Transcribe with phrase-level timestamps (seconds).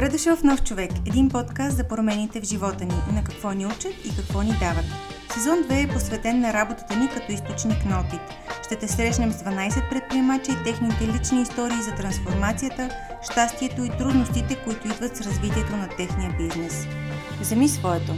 [0.00, 3.66] Добре дошъл в Нов човек, един подкаст за промените в живота ни, на какво ни
[3.66, 4.84] учат и какво ни дават.
[5.34, 8.20] Сезон 2 е посветен на работата ни като източник на опит.
[8.64, 12.90] Ще те срещнем с 12 предприемачи и техните лични истории за трансформацията,
[13.22, 16.86] щастието и трудностите, които идват с развитието на техния бизнес.
[17.40, 18.12] Вземи своето!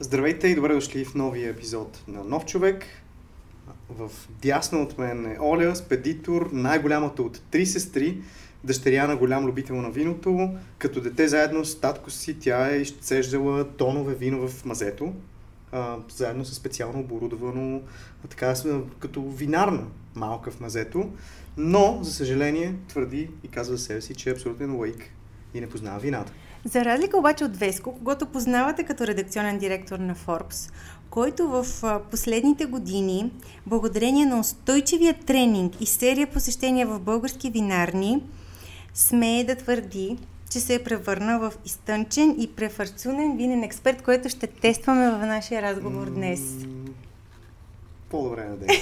[0.00, 3.01] Здравейте и добре дошли в новия епизод на Нов човек.
[3.98, 4.10] В
[4.42, 8.22] дясно от мен е Оля, спедитор, най-голямата от три сестри,
[8.64, 10.50] дъщеря на голям любител на виното.
[10.78, 15.12] Като дете заедно с татко си тя е изцеждала тонове вино в мазето,
[15.72, 17.80] а, заедно с специално оборудвано,
[18.28, 18.54] така
[18.98, 21.10] като винарна малка в мазето.
[21.56, 25.10] Но, за съжаление, твърди и казва за себе си, че е абсолютен лаик
[25.54, 26.32] и не познава вината.
[26.64, 30.72] За разлика обаче от Веско, когато познавате като редакционен директор на Forbes,
[31.12, 31.66] който в
[32.10, 33.32] последните години,
[33.66, 38.22] благодарение на устойчивия тренинг и серия посещения в български винарни,
[38.94, 40.18] смее да твърди,
[40.50, 45.62] че се е превърнал в изтънчен и префарцунен винен експерт, който ще тестваме в нашия
[45.62, 46.40] разговор днес.
[48.10, 48.68] По-добре на ден.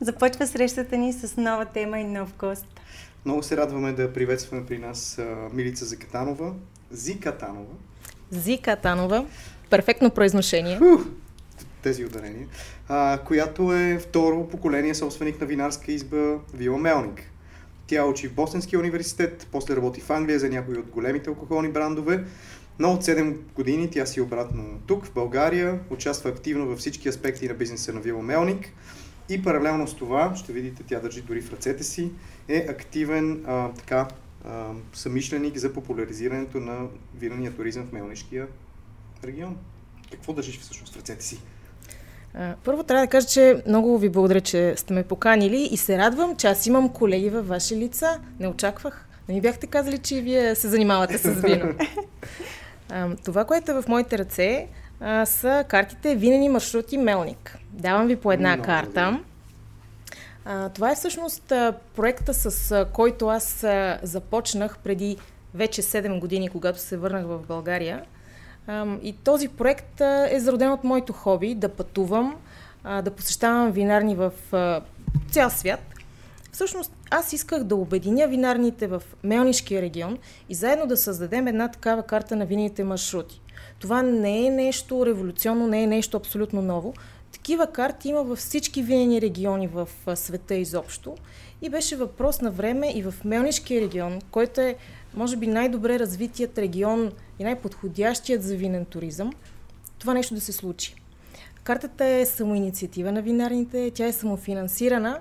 [0.00, 2.66] Започва срещата ни с нова тема и нов гост.
[3.24, 5.20] Много се радваме да приветстваме при нас
[5.52, 6.52] Милица Закатанова.
[6.90, 7.74] Зикатанова.
[8.30, 9.26] Зикатанова.
[9.70, 10.78] Перфектно произношение.
[11.82, 12.46] Тези ударения.
[12.88, 17.22] А, която е второ поколение собственик на винарска изба Вила Мелник.
[17.86, 22.24] Тя учи в Бостонския университет, после работи в Англия за някои от големите алкохолни брандове,
[22.78, 27.08] но от 7 години тя си е обратно тук, в България, участва активно във всички
[27.08, 28.68] аспекти на бизнеса на Вила Мелник
[29.28, 32.10] и паралелно с това, ще видите, тя държи дори в ръцете си,
[32.48, 34.08] е активен а, така,
[34.44, 36.86] а, самишленик за популяризирането на
[37.18, 38.46] винения туризъм в Мелнишкия
[39.26, 39.56] регион.
[40.10, 41.40] Какво държиш всъщност в ръцете си?
[42.64, 46.36] Първо трябва да кажа, че много ви благодаря, че сте ме поканили и се радвам,
[46.36, 48.20] че аз имам колеги във ваши лица.
[48.40, 49.08] Не очаквах.
[49.28, 51.74] Не ми бяхте казали, че вие се занимавате с вино.
[53.24, 54.66] Това, което е в моите ръце,
[55.24, 57.58] са картите Винени маршрути Мелник.
[57.72, 59.20] Давам ви по една много карта.
[60.74, 61.52] Това е всъщност
[61.96, 63.66] проекта, с който аз
[64.02, 65.16] започнах преди
[65.54, 68.04] вече 7 години, когато се върнах в България.
[69.02, 72.36] И този проект е зароден от моето хоби да пътувам,
[72.84, 74.32] да посещавам винарни в
[75.30, 75.80] цял свят.
[76.52, 80.18] Всъщност аз исках да обединя винарните в Мелнишкия регион
[80.48, 83.40] и заедно да създадем една такава карта на винените маршрути.
[83.78, 86.94] Това не е нещо революционно, не е нещо абсолютно ново.
[87.46, 91.16] Такива карти има във всички винени региони в света изобщо.
[91.62, 94.76] И беше въпрос на време и в Мелнишкия регион, който е,
[95.14, 99.32] може би, най-добре развитият регион и най-подходящият за винен туризъм,
[99.98, 100.94] това нещо да се случи.
[101.64, 105.20] Картата е самоинициатива на винарните, тя е самофинансирана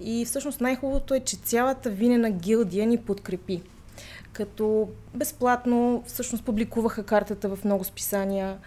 [0.00, 3.62] и всъщност най-хубавото е, че цялата винена гилдия ни подкрепи.
[4.32, 8.58] Като безплатно всъщност публикуваха картата в много списания.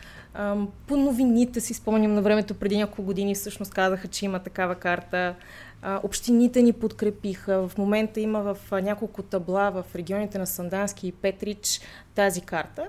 [0.87, 5.35] По новините си спомням на времето преди няколко години всъщност казаха, че има такава карта.
[6.03, 7.67] Общините ни подкрепиха.
[7.67, 11.81] В момента има в няколко табла в регионите на Сандански и Петрич
[12.15, 12.87] тази карта.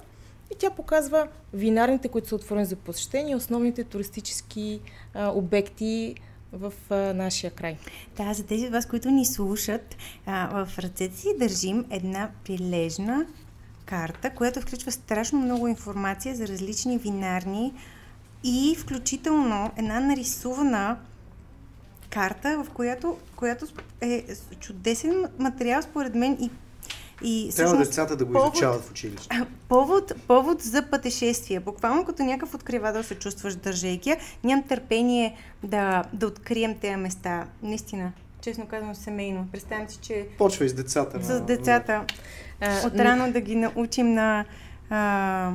[0.52, 4.80] И тя показва винарните, които са отворени за посещение, основните туристически
[5.14, 6.14] обекти
[6.52, 7.76] в а, нашия край.
[8.16, 13.26] Да, за тези от вас, които ни слушат, а, в ръцете си държим една прилежна
[13.84, 17.74] карта, която включва страшно много информация за различни винарни
[18.44, 20.96] и включително една нарисувана
[22.10, 23.66] карта, в която, която
[24.00, 24.24] е
[24.60, 26.50] чудесен материал, според мен, и
[27.24, 29.42] и Трябва децата да го повод, изучават в училище.
[29.68, 31.60] Повод, повод за пътешествие.
[31.60, 34.16] Буквално като някакъв откривател се чувстваш държейки.
[34.44, 37.46] Нямам търпение да, да открием тези места.
[37.62, 38.12] Наистина.
[38.40, 39.48] Честно казвам, семейно.
[39.52, 40.26] Представям си, че...
[40.38, 41.22] Почва и с децата.
[41.22, 42.04] С децата.
[42.62, 44.44] А, Отрано да ги научим на...
[44.90, 45.52] А,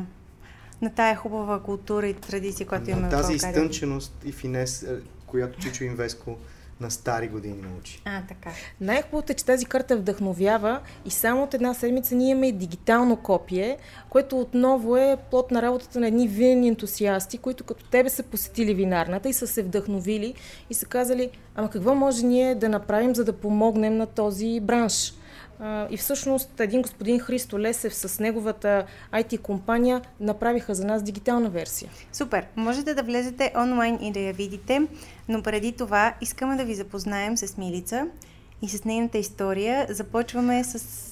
[0.81, 4.95] на тая хубава култура и традиция, която имаме Тази изтънченост и финес, е,
[5.25, 6.37] която Чичо Инвеско
[6.81, 8.01] на стари години научи.
[8.05, 8.49] А, така.
[8.81, 13.77] Най-хубавото е, че тази карта вдъхновява и само от една седмица ние имаме дигитално копие,
[14.09, 18.73] което отново е плод на работата на едни винени ентусиасти, които като тебе са посетили
[18.73, 20.33] винарната и са се вдъхновили
[20.69, 25.13] и са казали, ама какво може ние да направим, за да помогнем на този бранш?
[25.89, 31.91] И всъщност един господин Христо Лесев с неговата IT компания направиха за нас дигитална версия.
[32.13, 32.47] Супер!
[32.55, 34.87] Можете да влезете онлайн и да я видите,
[35.29, 38.07] но преди това искаме да ви запознаем с Милица
[38.61, 39.87] и с нейната история.
[39.89, 41.07] Започваме с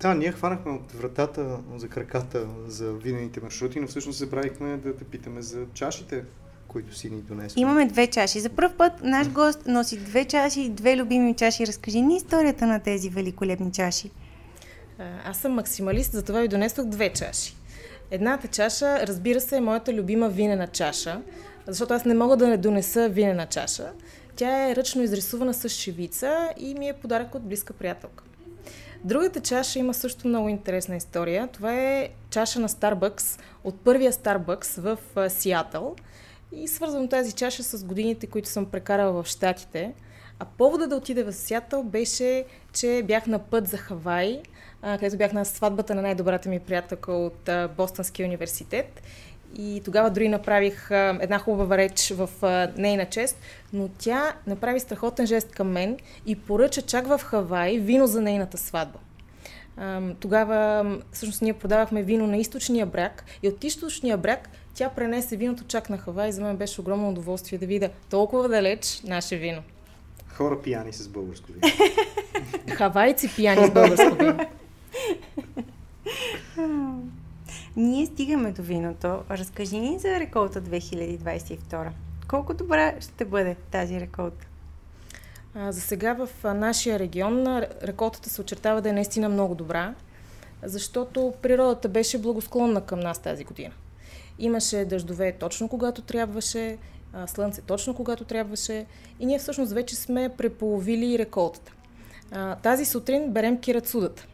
[0.00, 5.04] да, ние хванахме от вратата за краката за винените маршрути, но всъщност забравихме да те
[5.04, 6.24] питаме за чашите.
[6.72, 7.60] Които си ни донесла.
[7.60, 8.40] Имаме две чаши.
[8.40, 11.66] За първ път наш гост носи две чаши, две любими чаши.
[11.66, 14.10] Разкажи ни историята на тези великолепни чаши.
[15.24, 17.54] Аз съм максималист, затова ви донесох две чаши.
[18.10, 21.20] Едната чаша, разбира се, е моята любима винена чаша,
[21.66, 23.92] защото аз не мога да не донеса винена чаша.
[24.36, 28.24] Тя е ръчно изрисувана с шевица и ми е подарък от близка приятелка.
[29.04, 31.48] Другата чаша има също много интересна история.
[31.52, 34.98] Това е чаша на Starbucks от първия Starbucks в
[35.30, 35.96] Сиатъл.
[36.54, 39.92] И свързвам тази чаша с годините, които съм прекарала в Штатите.
[40.38, 44.42] А повода да отида в Сиатъл беше, че бях на път за Хавай,
[44.82, 49.02] където бях на сватбата на най-добрата ми приятелка от Бостонския университет.
[49.56, 52.28] И тогава дори направих една хубава реч в
[52.76, 53.36] нейна чест,
[53.72, 58.58] но тя направи страхотен жест към мен и поръча чак в Хавай вино за нейната
[58.58, 58.98] сватба.
[60.20, 65.64] Тогава всъщност ние продавахме вино на източния бряг и от източния бряг тя пренесе виното
[65.64, 69.62] чак на Хавай и за мен беше огромно удоволствие да видя толкова далеч наше вино.
[70.28, 71.74] Хора пияни с българско вино.
[72.76, 74.38] Хавайци пияни с българско вино.
[77.76, 79.18] Ние стигаме до виното.
[79.30, 81.88] Разкажи ни за реколта 2022.
[82.28, 84.46] Колко добра ще бъде тази реколта?
[85.54, 87.46] А, за сега в нашия регион
[87.82, 89.94] реколтата се очертава да е наистина много добра,
[90.62, 93.72] защото природата беше благосклонна към нас тази година.
[94.38, 96.78] Имаше дъждове точно когато трябваше,
[97.26, 98.86] слънце точно когато трябваше
[99.20, 101.72] и ние всъщност вече сме преполовили реколтата.
[102.62, 104.26] Тази сутрин берем кирацудата.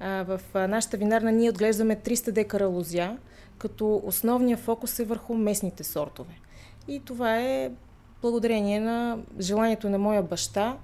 [0.00, 3.16] В нашата винарна ние отглеждаме 300 декара лозя,
[3.58, 6.34] като основният фокус е върху местните сортове.
[6.88, 7.70] И това е
[8.22, 10.76] благодарение на желанието на моя баща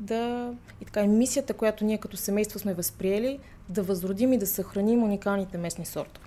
[0.00, 4.46] да и така и мисията, която ние като семейство сме възприели, да възродим и да
[4.46, 6.26] съхраним уникалните местни сортове.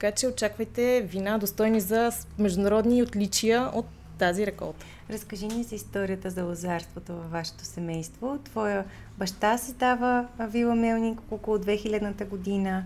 [0.00, 3.86] Така че очаквайте вина достойни за международни отличия от
[4.18, 4.86] тази реколта.
[5.10, 8.38] Разкажи ни за историята за лозарството във вашето семейство.
[8.44, 8.84] Твоя
[9.18, 12.84] баща създава Вила Мелник около 2000-та година,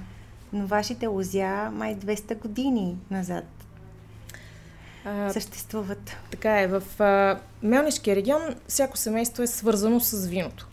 [0.53, 3.45] но вашите лозя май 200 години назад
[5.05, 6.17] а, съществуват.
[6.31, 6.67] Така е.
[6.67, 10.69] В а, Мелнишкия регион всяко семейство е свързано с виното.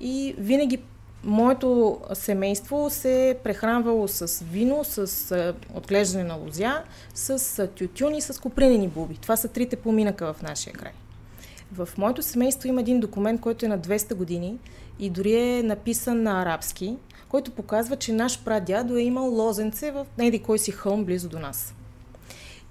[0.00, 0.82] И винаги
[1.24, 6.82] моето семейство се е прехранвало с вино, с отглеждане на лозя,
[7.14, 9.16] с а, тютюн и с копринени буби.
[9.16, 10.92] Това са трите поминъка в нашия край.
[11.72, 14.58] В моето семейство има един документ, който е на 200 години
[14.98, 16.96] и дори е написан на арабски,
[17.28, 21.38] който показва, че наш прадядо е имал лозенце в неди кой си хълм близо до
[21.38, 21.74] нас.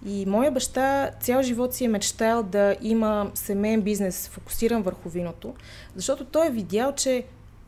[0.06, 5.54] И моя баща цял живот си е мечтал да има семейен бизнес, фокусиран върху виното,
[5.96, 7.24] защото той е видял, че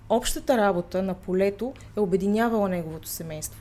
[0.10, 3.60] общата работа на полето е обединявала неговото семейство.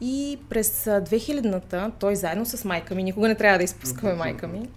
[0.00, 4.68] И през 2000-та той заедно с майка ми, никога не трябва да изпускаме майка ми,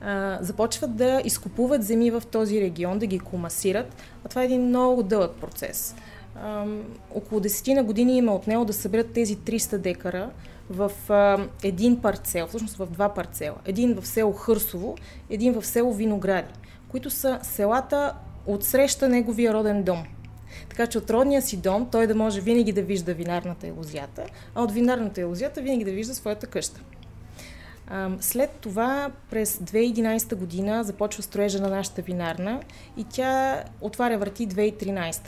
[0.00, 3.96] а, започват да изкупуват земи в този регион, да ги комасират.
[4.24, 5.94] А това е един много дълъг процес.
[6.42, 6.66] А,
[7.14, 10.30] около 10 на години има от него да съберат тези 300 декара
[10.70, 13.56] в а, един парцел, всъщност в два парцела.
[13.66, 14.96] Един в село Хърсово,
[15.30, 16.52] един в село Виногради,
[16.88, 18.14] които са селата
[18.46, 20.04] отсреща неговия роден дом.
[20.68, 24.26] Така че от родния си дом той да може винаги да вижда винарната и лозята,
[24.54, 26.80] а от винарната и лозята винаги да вижда своята къща.
[28.20, 32.60] След това през 2011 година започва строежа на нашата винарна
[32.96, 35.20] и тя отваря врати 2013.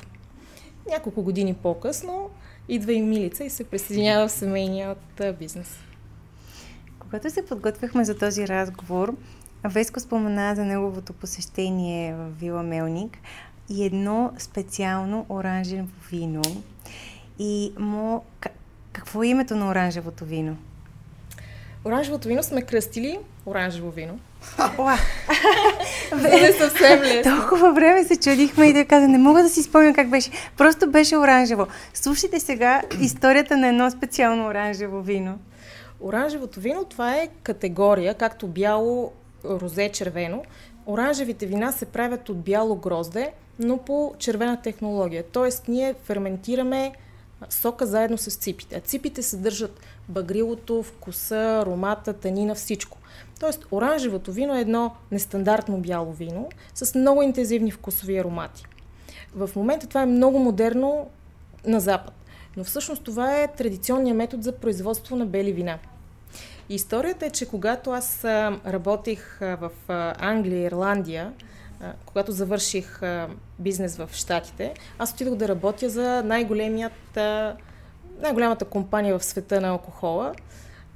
[0.91, 2.31] Няколко години по-късно
[2.69, 5.79] идва и Милица и се присъединява в семейния от бизнес.
[6.99, 9.17] Когато се подготвяхме за този разговор,
[9.65, 13.19] Веско спомена за неговото посещение в Вила Мелник
[13.69, 16.43] и едно специално оранжево вино.
[17.39, 18.25] И му...
[18.93, 20.57] Какво е името на оранжевото вино?
[21.85, 24.19] Оранжевото вино сме кръстили оранжево вино.
[26.13, 27.37] За да е съвсем лесно.
[27.37, 30.31] Толкова време се чудихме и да каза, не мога да си спомня как беше.
[30.57, 31.67] Просто беше оранжево.
[31.95, 35.39] Слушайте сега историята на едно специално оранжево вино.
[36.01, 39.13] Оранжевото вино, това е категория, както бяло,
[39.45, 40.43] розе, червено.
[40.87, 45.25] Оранжевите вина се правят от бяло грозде, но по червена технология.
[45.33, 46.93] Тоест, ние ферментираме
[47.51, 48.77] сока заедно с ципите.
[48.77, 52.99] А ципите съдържат багрилото, вкуса, аромата, танина, всичко.
[53.41, 58.65] Тоест, оранжевото вино е едно нестандартно бяло вино с много интензивни вкусови аромати.
[59.35, 61.09] В момента това е много модерно
[61.67, 62.15] на Запад.
[62.57, 65.79] Но всъщност това е традиционният метод за производство на бели вина.
[66.75, 69.71] Историята е, че когато аз работих в
[70.19, 71.33] Англия, Ирландия,
[72.07, 73.01] когато завърших
[73.59, 77.17] бизнес в Штатите, аз отидох да работя за най-големият,
[78.21, 80.35] най-голямата компания в света на алкохола,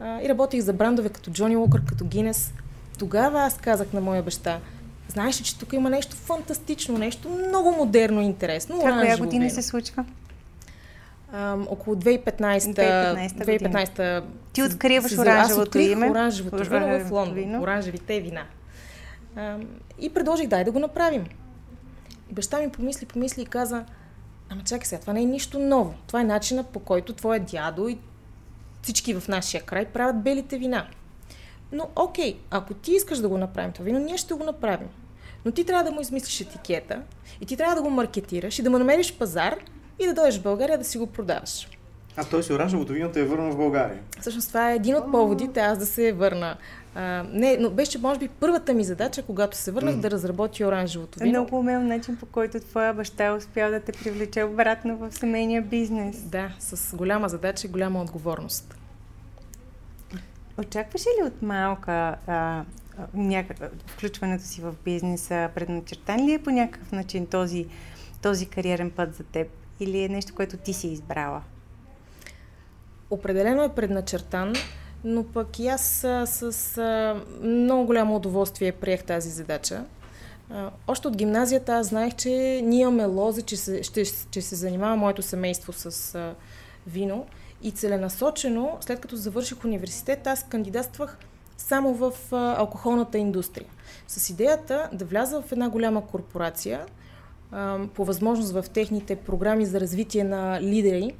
[0.00, 2.52] и работих за брандове като Джони Уокър, като Гинес.
[2.98, 4.60] Тогава аз казах на моя баща,
[5.08, 8.78] знаеш ли, че тук има нещо фантастично, нещо много модерно и интересно.
[8.78, 10.04] Това коя година се случва?
[11.32, 16.10] А, около 2015 2015, 2015 Ти откриваш оранжевото име?
[16.10, 17.34] оранжевото вино в Лондон.
[17.34, 17.62] Вино.
[17.62, 18.44] Оранжевите вина.
[19.36, 19.58] А,
[19.98, 21.26] и предложих, дай да го направим.
[22.30, 23.84] И баща ми помисли, помисли и каза,
[24.48, 25.94] ама чакай сега, това не е нищо ново.
[26.06, 27.98] Това е начина по който твоя дядо и
[28.82, 30.86] всички в нашия край правят белите вина.
[31.72, 34.88] Но окей, ако ти искаш да го направим това вино, ние ще го направим.
[35.44, 37.02] Но ти трябва да му измислиш етикета
[37.40, 39.56] и ти трябва да го маркетираш и да му намериш пазар
[39.98, 41.68] и да дойдеш в България да си го продаваш.
[42.16, 43.98] А той си оранжевото вино те е върнал в България.
[44.20, 46.56] Всъщност това е един от поводите аз да се върна.
[46.94, 50.00] А, не, но беше, може би, първата ми задача, когато се върнах, mm.
[50.00, 51.30] да разработи оранжевото вино.
[51.30, 56.16] Много умел начин, по който твоя баща успял да те привлече обратно в семейния бизнес.
[56.16, 58.76] Да, с голяма задача и голяма отговорност.
[60.58, 62.64] Очакваш ли от малка а,
[63.14, 67.66] някак, включването си в бизнеса, предначертан ли е по някакъв начин този,
[68.22, 69.48] този кариерен път за теб?
[69.80, 71.42] Или е нещо, което ти си избрала?
[73.10, 74.52] Определено е предначертан,
[75.04, 75.82] но пък и аз
[76.26, 79.84] с, с а, много голямо удоволствие приех тази задача.
[80.50, 84.54] А, още от гимназията аз знаех, че ние имаме лози, че се, ще, че се
[84.54, 86.34] занимава моето семейство с а,
[86.86, 87.26] вино.
[87.62, 91.18] И целенасочено, след като завърших университет, аз кандидатствах
[91.56, 93.68] само в а, алкохолната индустрия.
[94.08, 96.95] С идеята да вляза в една голяма корпорация, а,
[97.94, 101.12] по възможност в техните програми за развитие на лидери,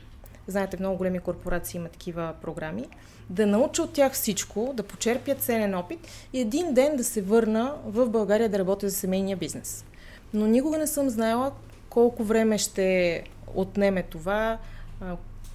[0.47, 2.85] знаете, много големи корпорации имат такива програми,
[3.31, 5.99] да науча от тях всичко, да почерпя ценен опит
[6.33, 9.85] и един ден да се върна в България да работя за семейния бизнес.
[10.35, 11.53] Но никога не съм знаела
[11.91, 13.23] колко време ще
[13.55, 14.59] отнеме това,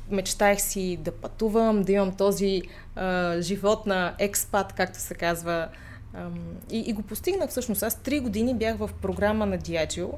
[0.09, 2.61] мечтаех си да пътувам, да имам този
[2.95, 5.67] а, живот на експат, както се казва.
[6.13, 6.33] Ам,
[6.71, 7.83] и, и го постигнах всъщност.
[7.83, 10.11] Аз три години бях в програма на в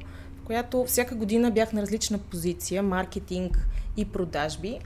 [0.46, 4.80] която всяка година бях на различна позиция, маркетинг и продажби.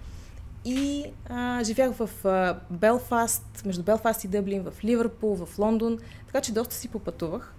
[0.65, 5.97] И а, живях в а, Белфаст, между Белфаст и Дъблин, в Ливърпул, в Лондон,
[6.27, 7.53] така че доста си попътувах.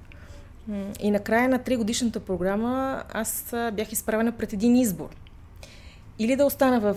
[1.01, 5.09] И накрая на три годишната програма аз бях изправена пред един избор.
[6.19, 6.97] Или да остана в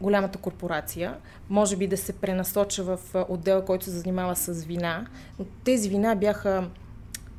[0.00, 1.16] голямата корпорация,
[1.50, 5.06] може би да се пренасоча в отдел, който се занимава с вина,
[5.38, 6.68] но тези вина бяха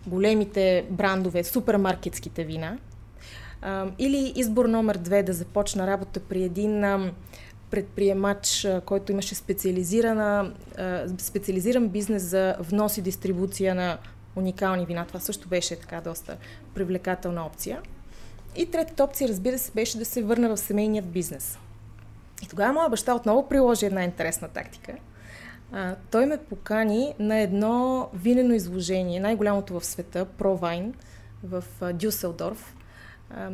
[0.07, 2.77] големите брандове, супермаркетските вина.
[3.99, 6.85] Или избор номер две да започна работа при един
[7.71, 10.53] предприемач, който имаше специализирана,
[11.17, 13.97] специализиран бизнес за внос и дистрибуция на
[14.35, 15.05] уникални вина.
[15.05, 16.37] Това също беше така доста
[16.73, 17.81] привлекателна опция.
[18.55, 21.57] И третата опция, разбира се, беше да се върна в семейният бизнес.
[22.43, 24.93] И тогава моя баща отново приложи една интересна тактика.
[25.71, 30.93] А, той ме покани на едно винено изложение, най-голямото в света, Провайн,
[31.43, 32.75] в Дюселдорф.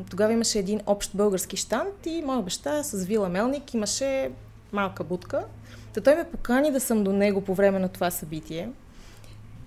[0.09, 4.31] Тогава имаше един общ български штант и моя баща с Вила Мелник имаше
[4.71, 5.45] малка будка.
[5.93, 8.69] Та той ме покани да съм до него по време на това събитие.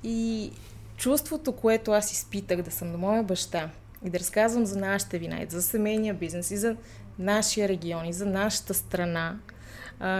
[0.05, 0.51] И
[0.97, 3.71] чувството, което аз изпитах да съм до моя баща
[4.05, 6.77] и да разказвам за нашите вина и за семейния бизнес и за
[7.19, 9.37] нашия регион и за нашата страна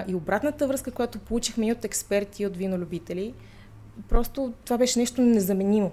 [0.09, 3.35] и обратната връзка, която получихме и от експерти, и от винолюбители,
[4.09, 5.93] просто това беше нещо незаменимо.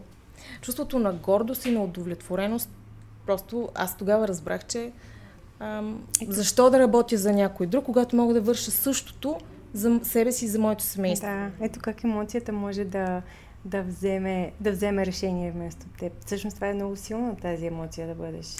[0.61, 2.69] Чувството на гордост и на удовлетвореност,
[3.29, 4.91] просто аз тогава разбрах, че
[5.59, 9.37] ам, защо да работя за някой друг, когато мога да върша същото
[9.73, 11.27] за себе си и за моето семейство.
[11.27, 13.21] Да, ето как емоцията може да,
[13.65, 16.13] да, вземе, да вземе решение вместо теб.
[16.25, 18.55] Всъщност това е много силно тази емоция да бъдеш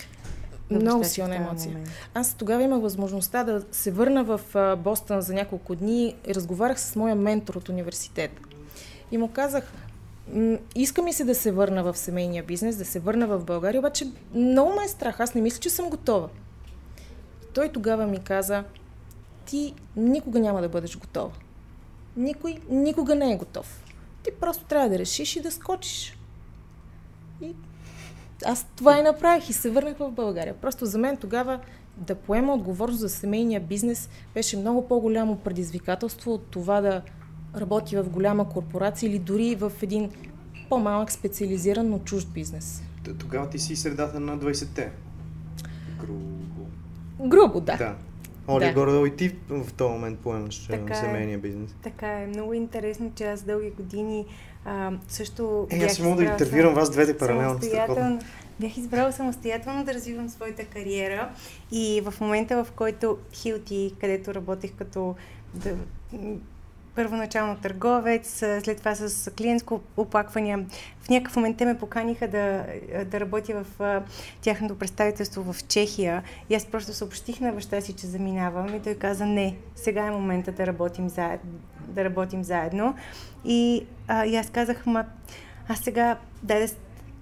[0.72, 1.72] много силна емоция.
[1.72, 1.90] Момент.
[2.14, 4.42] Аз тогава имах възможността да се върна в
[4.78, 8.42] Бостън за няколко дни и разговарях с моя ментор от университета.
[9.12, 9.74] И му казах,
[10.76, 14.12] иска ми се да се върна в семейния бизнес, да се върна в България, обаче
[14.34, 15.20] много ме е страх.
[15.20, 16.30] Аз не мисля, че съм готова.
[17.54, 18.64] Той тогава ми каза,
[19.46, 21.32] ти никога няма да бъдеш готова.
[22.18, 23.84] Никой никога не е готов.
[24.24, 26.18] Ти просто трябва да решиш и да скочиш.
[27.42, 27.56] И
[28.46, 30.54] аз това и направих и се върнах в България.
[30.54, 31.60] Просто за мен тогава
[31.98, 37.02] да поема отговорност за семейния бизнес беше много по-голямо предизвикателство от това да
[37.58, 40.12] работи в голяма корпорация или дори в един
[40.70, 42.84] по-малък специализиран, но чужд бизнес.
[43.20, 44.92] Тогава ти си средата на 20-те.
[46.00, 46.40] Грубо.
[47.20, 47.78] Грубо, да.
[47.78, 47.96] да.
[48.48, 48.74] Оли, да.
[48.74, 50.96] горе и ти в този момент поемаш така е.
[50.96, 51.76] семейния е, бизнес.
[51.84, 52.28] Така е.
[52.28, 54.26] Много интересно, че аз дълги години
[54.66, 55.68] а, също.
[55.72, 58.20] Е, аз мога да интервюрам вас двете паралелно.
[58.60, 61.30] Бях избрала самостоятелно да развивам своята кариера
[61.72, 65.16] и в момента, в който Хилти, където работех като
[65.54, 65.76] да,
[67.00, 70.66] първоначално търговец, след това с клиентско оплаквания.
[71.02, 72.66] В някакъв момент те ме поканиха да,
[73.06, 74.02] да работя в
[74.42, 76.24] тяхното представителство в Чехия.
[76.50, 80.12] И аз просто съобщих на баща си, че заминавам и той каза не, сега е
[80.12, 81.52] момента да работим заедно.
[81.88, 82.96] Да работим заедно.
[83.46, 85.06] И, а, и аз казах, ма,
[85.68, 86.68] аз сега дай да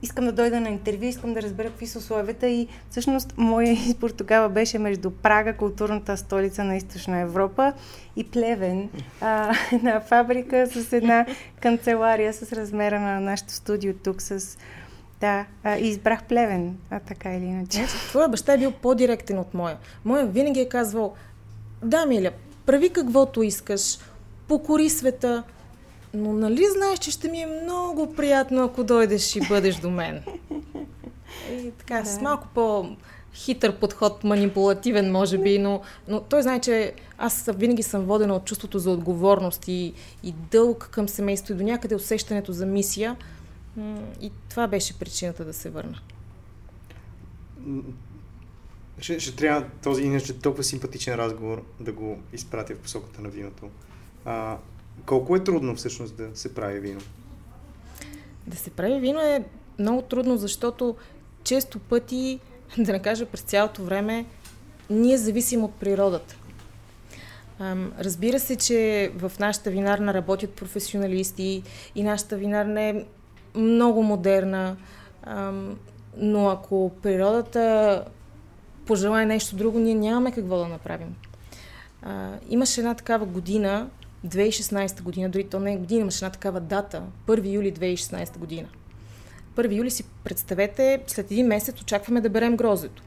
[0.01, 4.09] искам да дойда на интервю, искам да разбера какви са условията и всъщност моят избор
[4.09, 7.73] тогава беше между Прага, културната столица на Източна Европа
[8.15, 8.89] и Плевен,
[9.21, 11.25] а, на фабрика с една
[11.59, 14.57] канцелария с размера на нашето студио тук с
[15.21, 17.85] да, а, избрах плевен, а така или иначе.
[17.85, 19.77] Твоя баща е бил по-директен от моя.
[20.05, 21.13] Моя винаги е казвал,
[21.83, 22.31] да, Миля,
[22.65, 23.97] прави каквото искаш,
[24.47, 25.43] покори света,
[26.13, 30.23] но нали знаеш, че ще ми е много приятно, ако дойдеш и бъдеш до мен?
[31.51, 32.05] И така, да.
[32.05, 32.95] с малко по
[33.33, 38.45] хитър подход, манипулативен, може би, но, но той знае, че аз винаги съм водена от
[38.45, 43.15] чувството за отговорност и, и дълг към семейство и до някъде усещането за мисия.
[44.21, 45.99] И това беше причината да се върна.
[48.99, 53.69] Ще, ще трябва този иначе толкова симпатичен разговор да го изпратя в посоката на виното.
[54.25, 54.57] А,
[55.05, 57.01] колко е трудно всъщност да се прави вино?
[58.47, 59.43] Да се прави вино е
[59.79, 60.95] много трудно, защото
[61.43, 62.39] често пъти,
[62.77, 64.25] да не кажа през цялото време,
[64.89, 66.35] ние зависим от природата.
[67.99, 71.63] Разбира се, че в нашата винарна работят професионалисти
[71.95, 73.05] и нашата винарна е
[73.55, 74.77] много модерна,
[76.17, 78.05] но ако природата
[78.85, 81.15] пожелая нещо друго, ние нямаме какво да направим.
[82.49, 83.89] Имаше една такава година,
[84.25, 88.67] 2016 година, дори то не е година, имаше една такава дата, 1 юли 2016 година.
[89.55, 93.03] 1 юли си представете, след един месец очакваме да берем грозето.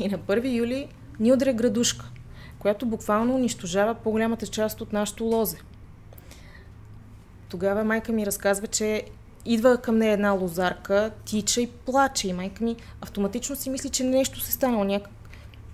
[0.00, 0.88] И на 1 юли
[1.20, 2.10] ни удря градушка,
[2.58, 5.58] която буквално унищожава по-голямата част от нашото лозе.
[7.48, 9.04] Тогава майка ми разказва, че
[9.44, 12.28] идва към нея една лозарка, тича и плаче.
[12.28, 15.12] И майка ми автоматично си мисли, че нещо се станало, някак,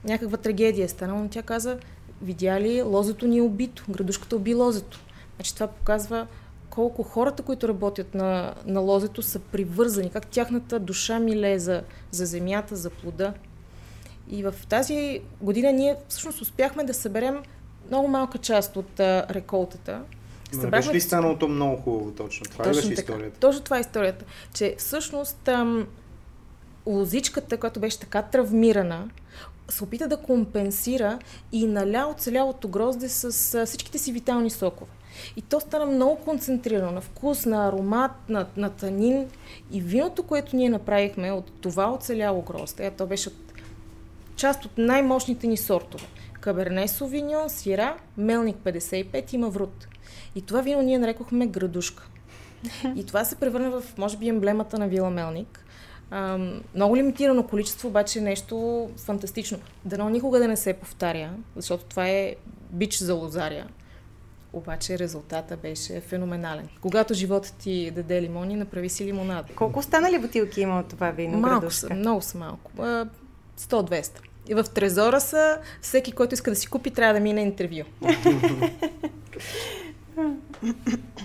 [0.05, 1.23] някаква трагедия е станала.
[1.23, 1.79] Но тя каза,
[2.25, 5.01] видя ли, лозето ни е убито, градушката уби лозето.
[5.37, 6.27] Значи това показва
[6.71, 12.27] колко хората, които работят на, на лозето, са привързани, как тяхната душа милее за, за
[12.27, 13.35] земята, за плода.
[14.31, 17.43] И в тази година ние всъщност успяхме да съберем
[17.89, 20.01] много малка част от а, реколтата.
[20.53, 20.71] Събрахме...
[20.71, 22.47] Беше ли станало то много хубаво точно?
[22.51, 23.41] Това точно беше историята?
[23.41, 24.25] Точно това е историята.
[24.55, 25.87] Че всъщност ам,
[26.87, 29.09] лозичката, която беше така травмирана,
[29.69, 31.19] се опита да компенсира
[31.53, 34.91] и наля оцелялото грозде с всичките си витални сокове.
[35.37, 39.29] И то стана много концентрирано на вкус, на аромат, на, на танин.
[39.71, 43.53] И виното, което ние направихме от това оцеляло грозде, то беше от,
[44.37, 46.05] част от най-мощните ни сортове.
[46.41, 49.89] Каберне Совиньон, Сира, Мелник 55 и Маврут.
[50.35, 52.09] И това вино ние нарекохме градушка.
[52.97, 55.64] И това се превърна в, може би, емблемата на Вила Мелник.
[56.75, 59.59] Много лимитирано количество, обаче нещо фантастично.
[59.85, 62.35] Дано никога да не се повтаря, защото това е
[62.71, 63.69] бич за лозария.
[64.53, 66.69] Обаче резултата беше феноменален.
[66.81, 69.53] Когато животът ти даде лимони, направи си лимонада.
[69.57, 71.39] Колко останали бутилки има от това вино?
[71.39, 72.71] Малко са, много са малко.
[73.59, 74.11] 100-200.
[74.49, 77.85] И в трезора са, всеки, който иска да си купи, трябва да мине интервю.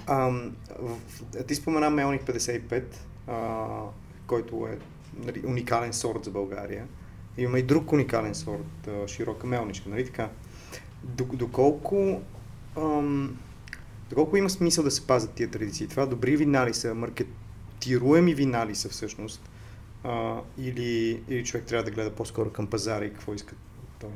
[0.07, 0.31] а,
[1.47, 2.83] ти спомена Мелник 55.
[3.27, 3.67] А,
[4.29, 4.77] който е
[5.25, 6.87] нали, уникален сорт за България.
[7.37, 10.29] Има и друг уникален сорт, широка мелничка, нали така?
[11.33, 12.21] Доколко,
[12.77, 13.37] ам,
[14.09, 15.87] доколко има смисъл да се пазят тия традиции?
[15.87, 19.49] Това добри вина ли са, маркетируеми вина ли са всъщност?
[20.03, 23.55] А, или, или човек трябва да гледа по-скоро към пазара и какво иска
[23.99, 24.09] той?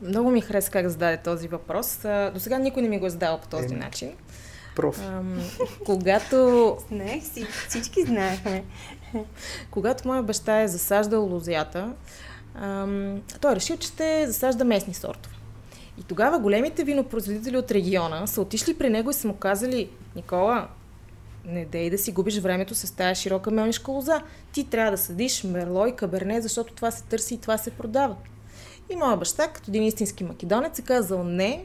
[0.00, 1.98] Много ми хареса как зададе този въпрос.
[2.34, 4.12] До сега никой не ми го е задал по този е, начин.
[4.76, 5.00] Профи.
[5.04, 5.42] Ам,
[5.84, 6.76] когато...
[6.88, 7.22] Знаех,
[7.68, 8.64] всички знаехме.
[9.70, 11.92] Когато моя баща е засаждал лозята,
[13.40, 15.34] той е решил, че ще засажда местни сортове.
[16.00, 20.68] И тогава големите винопроизводители от региона са отишли при него и са му казали, Никола,
[21.44, 24.22] не дей да си губиш времето с тази широка мелнишка лоза.
[24.52, 28.16] Ти трябва да съдиш мерло и каберне, защото това се търси и това се продава.
[28.90, 31.64] И моя баща, като един истински македонец, е казал не,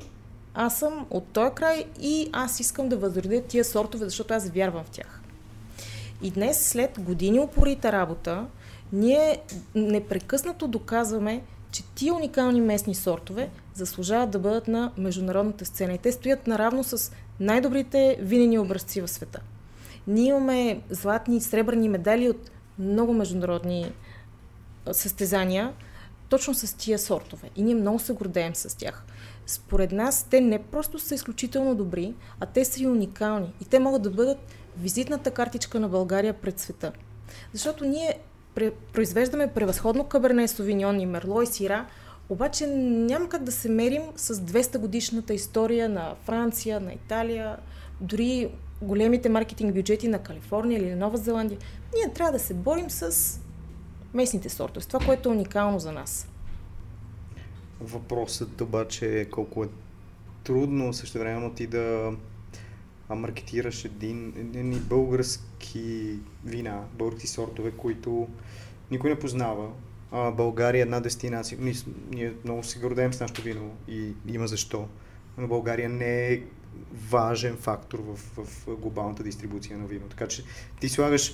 [0.53, 4.83] аз съм от този край и аз искам да възродя тия сортове, защото аз вярвам
[4.83, 5.22] в тях.
[6.23, 8.45] И днес, след години упорита работа,
[8.93, 9.41] ние
[9.75, 15.93] непрекъснато доказваме, че тия уникални местни сортове заслужават да бъдат на международната сцена.
[15.93, 19.39] И те стоят наравно с най-добрите винени образци в света.
[20.07, 23.91] Ние имаме златни и сребърни медали от много международни
[24.91, 25.73] състезания,
[26.29, 27.49] точно с тия сортове.
[27.55, 29.05] И ние много се гордеем с тях.
[29.45, 33.53] според нас те не просто са изключително добри, а те са и уникални.
[33.61, 34.37] И те могат да бъдат
[34.77, 36.91] визитната картичка на България пред света.
[37.53, 38.19] Защото ние
[38.93, 41.85] произвеждаме превъзходно каберне, совиньон и мерло и сира,
[42.29, 47.57] обаче няма как да се мерим с 200 годишната история на Франция, на Италия,
[48.01, 51.59] дори големите маркетинг бюджети на Калифорния или на Нова Зеландия.
[51.95, 53.39] Ние трябва да се борим с
[54.13, 56.27] местните сортове, с това, което е уникално за нас.
[57.81, 59.67] Въпросът обаче е колко е
[60.43, 62.11] трудно също време ти да
[63.09, 68.27] маркетираш един, един български вина, български сортове, които
[68.91, 69.69] никой не познава.
[70.11, 71.57] А, България е една дестинация.
[71.61, 71.73] Ние,
[72.11, 74.87] ние много се гордеем с нашото вино и има защо.
[75.37, 76.41] Но България не е
[77.09, 80.05] важен фактор в, в глобалната дистрибуция на вино.
[80.09, 80.43] Така че
[80.79, 81.33] ти слагаш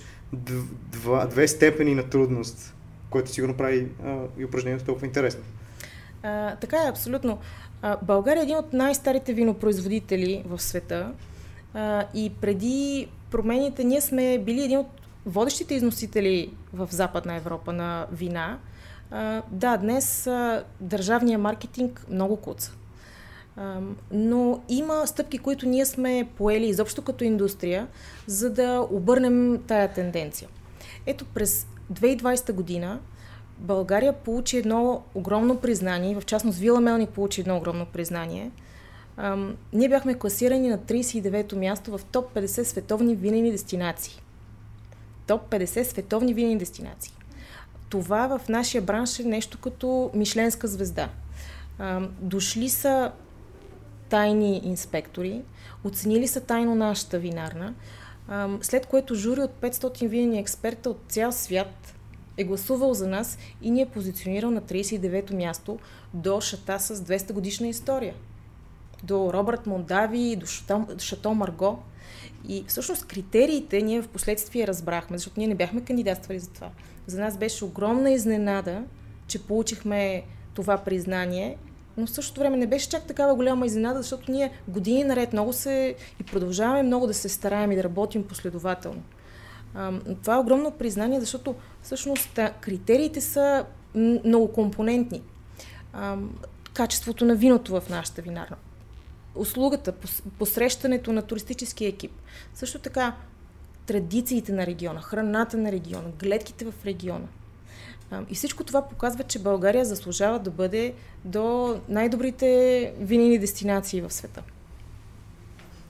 [0.92, 2.76] два, две степени на трудност,
[3.10, 5.44] което сигурно прави а, и упражнението толкова интересно.
[6.24, 7.40] А, така е, абсолютно.
[7.82, 11.14] А, България е един от най-старите винопроизводители в света
[12.14, 14.88] и преди промените ние сме били един от
[15.26, 18.58] водещите износители в Западна Европа на вина.
[19.52, 22.74] Да, днес а, държавния маркетинг много куца.
[24.12, 27.88] Но има стъпки, които ние сме поели изобщо като индустрия,
[28.28, 30.50] за да обърнем тая тенденция.
[31.06, 33.00] Ето през 2020 година
[33.58, 38.52] България получи едно огромно признание, в частност Вила Мелник получи едно огромно признание.
[39.22, 44.22] Ам, ние бяхме класирани на 39-то място в топ 50 световни винени дестинации.
[45.28, 47.14] Топ 50 световни винени дестинации.
[47.90, 51.10] Това в нашия бранш е нещо като Мишленска звезда.
[51.80, 53.12] Ам, дошли са
[54.10, 55.42] тайни инспектори,
[55.84, 57.74] оценили са тайно нашата винарна,
[58.28, 61.94] ам, след което жури от 500 винени експерта от цял свят
[62.38, 65.80] е гласувал за нас и ни е позиционирал на 39-то място
[66.14, 68.14] до Шата с 200 годишна история.
[69.04, 71.80] До Робърт Мондави, до Шато, Шато Марго.
[72.48, 76.70] И всъщност критериите ние в последствие разбрахме, защото ние не бяхме кандидатствали за това.
[77.08, 78.84] За нас беше огромна изненада,
[79.28, 81.58] че получихме това признание,
[81.98, 85.54] но в същото време не беше чак такава голяма изненада, защото ние години наред много
[85.54, 89.02] се и продължаваме много да се стараем и да работим последователно.
[90.22, 95.22] Това е огромно признание, защото всъщност критериите са многокомпонентни.
[96.74, 98.56] Качеството на виното в нашата винарна,
[99.36, 99.94] услугата,
[100.40, 102.12] посрещането на туристически екип,
[102.54, 103.16] също така
[103.86, 107.28] традициите на региона, храната на региона, гледките в региона.
[108.30, 110.94] И всичко това показва, че България заслужава да бъде
[111.26, 114.44] до най-добрите винени дестинации в света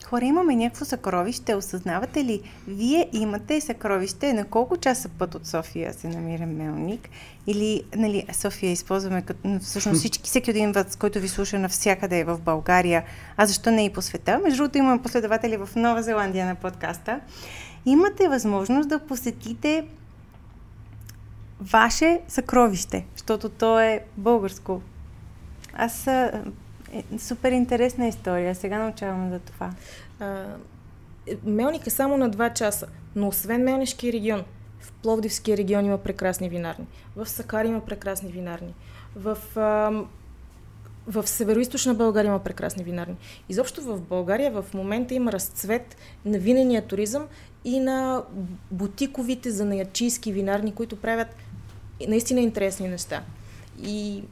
[0.10, 2.41] хора, имаме някакво съкровище, осъзнавате ли?
[2.67, 7.10] Вие имате съкровище, на колко часа път от София се намира Мелник?
[7.48, 12.39] Или, нали, София използваме като, всъщност всички, всеки един вас, който ви слуша навсякъде в
[12.39, 13.04] България,
[13.38, 14.39] а защо не и по света?
[14.43, 17.19] Между другото имаме последователи в Нова Зеландия на подкаста.
[17.86, 19.88] Имате възможност да посетите
[21.62, 24.82] ваше съкровище, защото то е българско.
[25.74, 26.08] Аз
[26.93, 28.56] е, супер интересна история.
[28.56, 29.71] Сега научавам за това.
[30.19, 30.45] А,
[31.28, 34.43] е, Мелник е само на 2 часа, но освен Мелнишкия регион,
[34.80, 38.73] в Пловдивския регион има прекрасни винарни, в Сакар има прекрасни винарни,
[39.15, 39.91] в, а,
[41.08, 43.15] в Североизточна България има прекрасни винарни.
[43.49, 47.28] Изобщо в България в момента има разцвет на винения туризъм
[47.65, 48.23] и на
[48.71, 51.36] бутиковите занаячийски винарни, които правят
[52.08, 53.23] наистина интересни неща.
[53.84, 54.23] И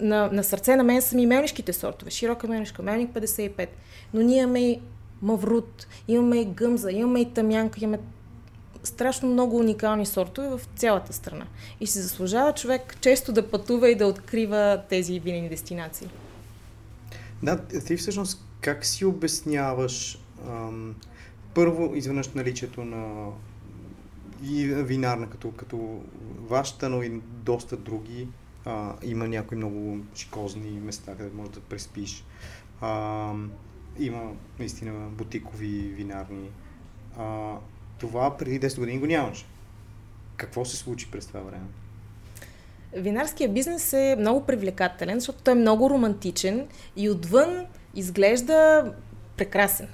[0.00, 2.10] на, на сърце на мен са ми мелнишките сортове.
[2.10, 3.68] Широка мелнишка, мелник 55.
[4.14, 4.80] Но ние имаме и
[5.22, 7.98] маврут, имаме и гъмза, имаме и тамянка, имаме
[8.82, 11.46] страшно много уникални сортове в цялата страна.
[11.80, 16.08] И си заслужава човек често да пътува и да открива тези винени дестинации.
[17.42, 20.94] Да, ти всъщност как си обясняваш ам,
[21.54, 23.30] първо изведнъж наличието на
[24.42, 26.00] и винарна като, като
[26.48, 28.28] вашата, но и доста други
[28.66, 32.24] а, има някои много шикозни места, където можеш да преспиш.
[32.80, 33.32] А,
[33.98, 36.50] има наистина бутикови винарни.
[37.18, 37.54] А,
[37.98, 39.44] това преди 10 години го нямаше.
[40.36, 41.66] Какво се случи през това време?
[42.96, 48.92] Винарския бизнес е много привлекателен, защото той е много романтичен и отвън изглежда
[49.36, 49.88] прекрасен.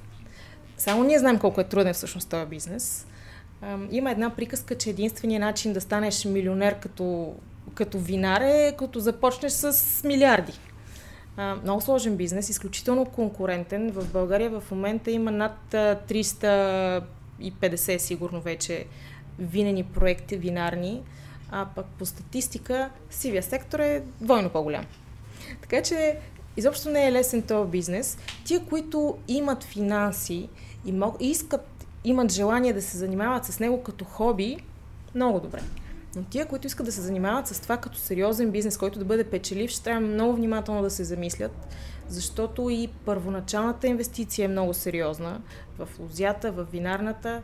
[0.77, 3.07] Само ние знаем колко е труден всъщност този бизнес.
[3.91, 7.35] Има една приказка, че единственият начин да станеш милионер като
[7.75, 10.53] като винар е като започнеш с милиарди.
[11.37, 13.91] А, много сложен бизнес, изключително конкурентен.
[13.91, 18.87] В България в момента има над 350 сигурно вече
[19.39, 21.03] винени проекти винарни,
[21.51, 24.85] а пък по статистика сивия сектор е двойно по-голям.
[25.61, 26.19] Така че
[26.57, 28.19] изобщо не е лесен този бизнес.
[28.45, 30.49] Тия, които имат финанси
[30.85, 34.57] и, мог, искат, имат желание да се занимават с него като хоби,
[35.15, 35.61] много добре.
[36.17, 39.25] Но тия, които искат да се занимават с това като сериозен бизнес, който да бъде
[39.25, 41.53] печелив, ще трябва много внимателно да се замислят,
[42.09, 45.41] защото и първоначалната инвестиция е много сериозна
[45.79, 47.43] в лозята, в винарната,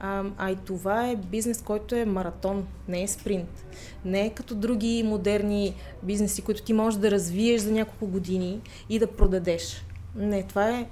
[0.00, 3.64] а, а и това е бизнес, който е маратон, не е спринт.
[4.04, 8.98] Не е като други модерни бизнеси, които ти можеш да развиеш за няколко години и
[8.98, 9.84] да продадеш.
[10.16, 10.86] Не, това е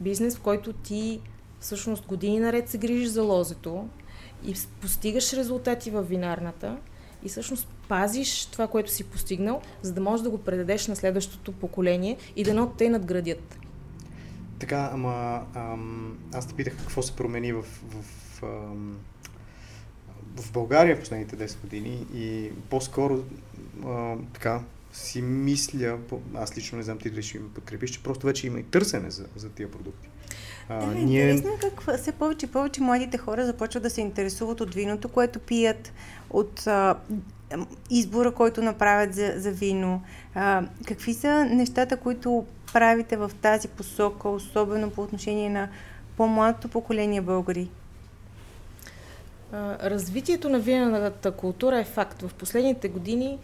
[0.00, 1.20] бизнес, в който ти
[1.60, 3.88] всъщност години наред се грижиш за лозето
[4.46, 6.76] и постигаш резултати в винарната
[7.22, 11.52] и всъщност пазиш това, което си постигнал, за да можеш да го предадеш на следващото
[11.52, 13.58] поколение и да те надградят.
[14.58, 18.98] Така, ама ам, аз те питах какво се промени в, в, ам,
[20.36, 23.24] в България в последните 10 години и по-скоро
[23.86, 25.98] а, така си мисля,
[26.34, 29.10] аз лично не знам ти дали ще ми подкрепиш, че просто вече има и търсене
[29.10, 30.08] за, за тия продукти.
[30.68, 31.30] А, да, ние...
[31.30, 35.08] интересно е как все повече и повече младите хора започват да се интересуват от виното,
[35.08, 35.92] което пият,
[36.30, 36.94] от а,
[37.90, 40.02] избора, който направят за, за вино.
[40.34, 45.68] А, какви са нещата, които правите в тази посока, особено по отношение на
[46.16, 47.70] по-младото поколение българи?
[49.82, 52.22] Развитието на винената култура е факт.
[52.22, 53.38] В последните години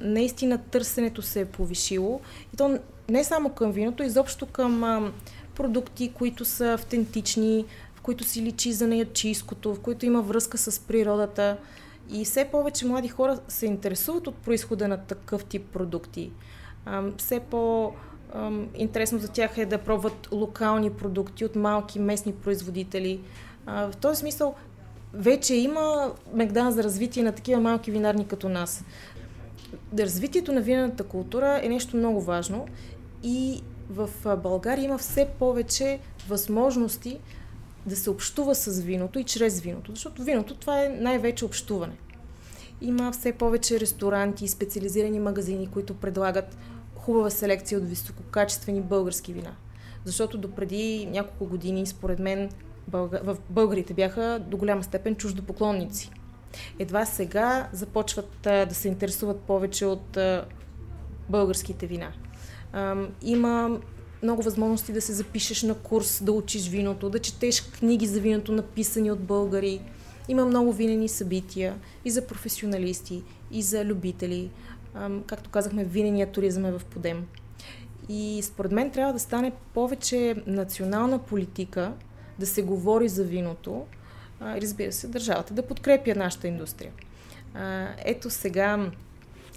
[0.00, 2.20] наистина търсенето се е повишило.
[2.54, 5.12] И то не само към виното, изобщо към а,
[5.58, 10.80] продукти, които са автентични, в които си личи за неячийското, в които има връзка с
[10.80, 11.56] природата.
[12.10, 16.30] И все повече млади хора се интересуват от происхода на такъв тип продукти.
[17.16, 17.92] Все по-
[18.74, 23.20] интересно за тях е да пробват локални продукти от малки местни производители.
[23.66, 24.54] В този смисъл
[25.12, 28.84] вече има мегдан за развитие на такива малки винарни като нас.
[29.98, 32.66] Развитието на винената култура е нещо много важно
[33.22, 37.18] и в България има все повече възможности
[37.86, 41.96] да се общува с виното и чрез виното, защото виното това е най-вече общуване.
[42.80, 46.56] Има все повече ресторанти и специализирани магазини, които предлагат
[46.94, 49.52] хубава селекция от висококачествени български вина.
[50.04, 52.50] Защото допреди няколко години, според мен,
[52.88, 56.10] в българите бяха до голяма степен чуждопоклонници.
[56.78, 60.18] Едва сега започват да се интересуват повече от
[61.28, 62.12] българските вина.
[63.22, 63.80] Има
[64.22, 68.52] много възможности да се запишеш на курс, да учиш виното, да четеш книги за виното,
[68.52, 69.80] написани от българи.
[70.28, 74.50] Има много винени събития и за професионалисти, и за любители.
[75.26, 77.26] Както казахме, винения туризъм е в подем.
[78.08, 81.92] И според мен трябва да стане повече национална политика
[82.38, 83.84] да се говори за виното
[84.42, 86.92] и разбира се, държавата да подкрепя нашата индустрия.
[88.04, 88.90] Ето сега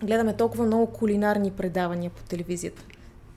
[0.04, 2.84] гледаме толкова много кулинарни предавания по телевизията.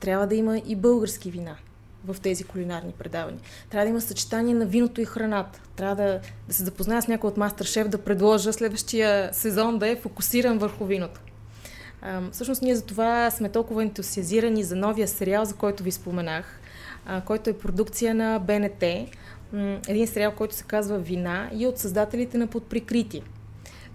[0.05, 1.57] Трябва да има и български вина
[2.05, 3.41] в тези кулинарни предавания.
[3.71, 5.61] Трябва да има съчетание на виното и храната.
[5.77, 9.89] Трябва да, да се запозная с някой от мастер шеф, да предложа следващия сезон да
[9.89, 11.21] е фокусиран върху виното.
[12.03, 16.61] А, всъщност ние за това сме толкова ентусиазирани за новия сериал, за който ви споменах,
[17.07, 18.83] а, който е продукция на БНТ
[19.89, 23.23] един сериал, който се казва Вина и от създателите на Подприкритие.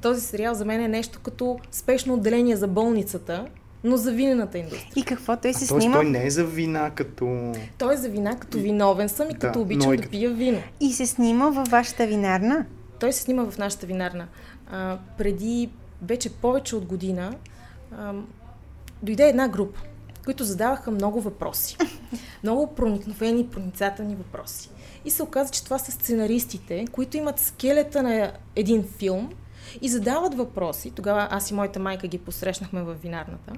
[0.02, 3.46] Този сериал за мен е нещо като спешно отделение за болницата,
[3.84, 4.92] но за винената индустрия.
[4.96, 5.96] И какво той се а снима?
[5.96, 7.54] Той не е за вина като...
[7.78, 10.62] Той е за вина като виновен съм и да, като обичам да пия вино.
[10.80, 12.66] И се снима във вашата винарна?
[13.00, 14.28] Той се снима в нашата винарна.
[14.72, 15.70] А, преди
[16.02, 17.36] вече повече от година
[17.98, 18.14] а,
[19.04, 19.80] дойде една група,
[20.26, 21.78] които задаваха много въпроси.
[22.44, 24.70] Много проникновени, проницателни въпроси.
[25.06, 29.30] И се оказа, че това са сценаристите, които имат скелета на един филм
[29.82, 30.92] и задават въпроси.
[30.92, 33.54] Тогава аз и моята майка ги посрещнахме в винарната.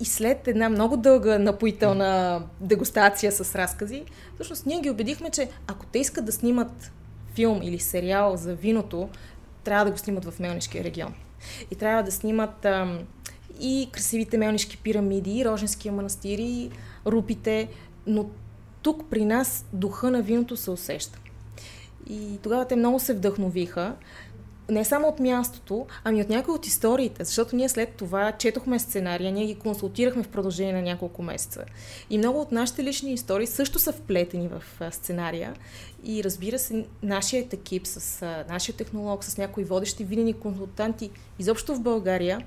[0.00, 5.86] И след една много дълга напоителна дегустация с разкази, всъщност ние ги убедихме, че ако
[5.86, 6.92] те искат да снимат
[7.34, 9.08] филм или сериал за виното,
[9.64, 11.14] трябва да го снимат в Мелнишкия регион.
[11.70, 12.98] И трябва да снимат ам,
[13.60, 16.70] и красивите мелнишки пирамиди, и Роженския манастир, и
[17.06, 17.68] рупите,
[18.06, 18.30] но
[18.82, 21.18] тук при нас духа на виното се усеща.
[22.06, 23.94] И тогава те много се вдъхновиха,
[24.68, 29.32] не само от мястото, ами от някои от историите, защото ние след това четохме сценария,
[29.32, 31.64] ние ги консултирахме в продължение на няколко месеца.
[32.10, 35.54] И много от нашите лични истории също са вплетени в сценария.
[36.04, 41.80] И разбира се, нашият екип с нашия технолог, с някои водещи винени консултанти, изобщо в
[41.80, 42.40] България,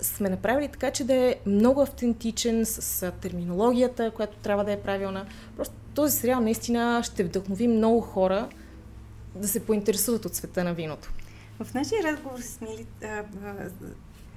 [0.00, 5.26] сме направили така, че да е много автентичен с терминологията, която трябва да е правилна.
[5.56, 8.48] Просто този сериал наистина ще вдъхнови много хора
[9.34, 11.12] да се поинтересуват от света на виното.
[11.60, 12.86] В нашия разговор с Мили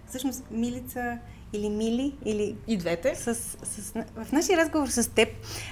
[0.07, 1.17] всъщност Милица
[1.53, 2.55] или Мили, или...
[2.67, 3.15] И двете.
[3.15, 5.29] С, с, в нашия разговор с теб,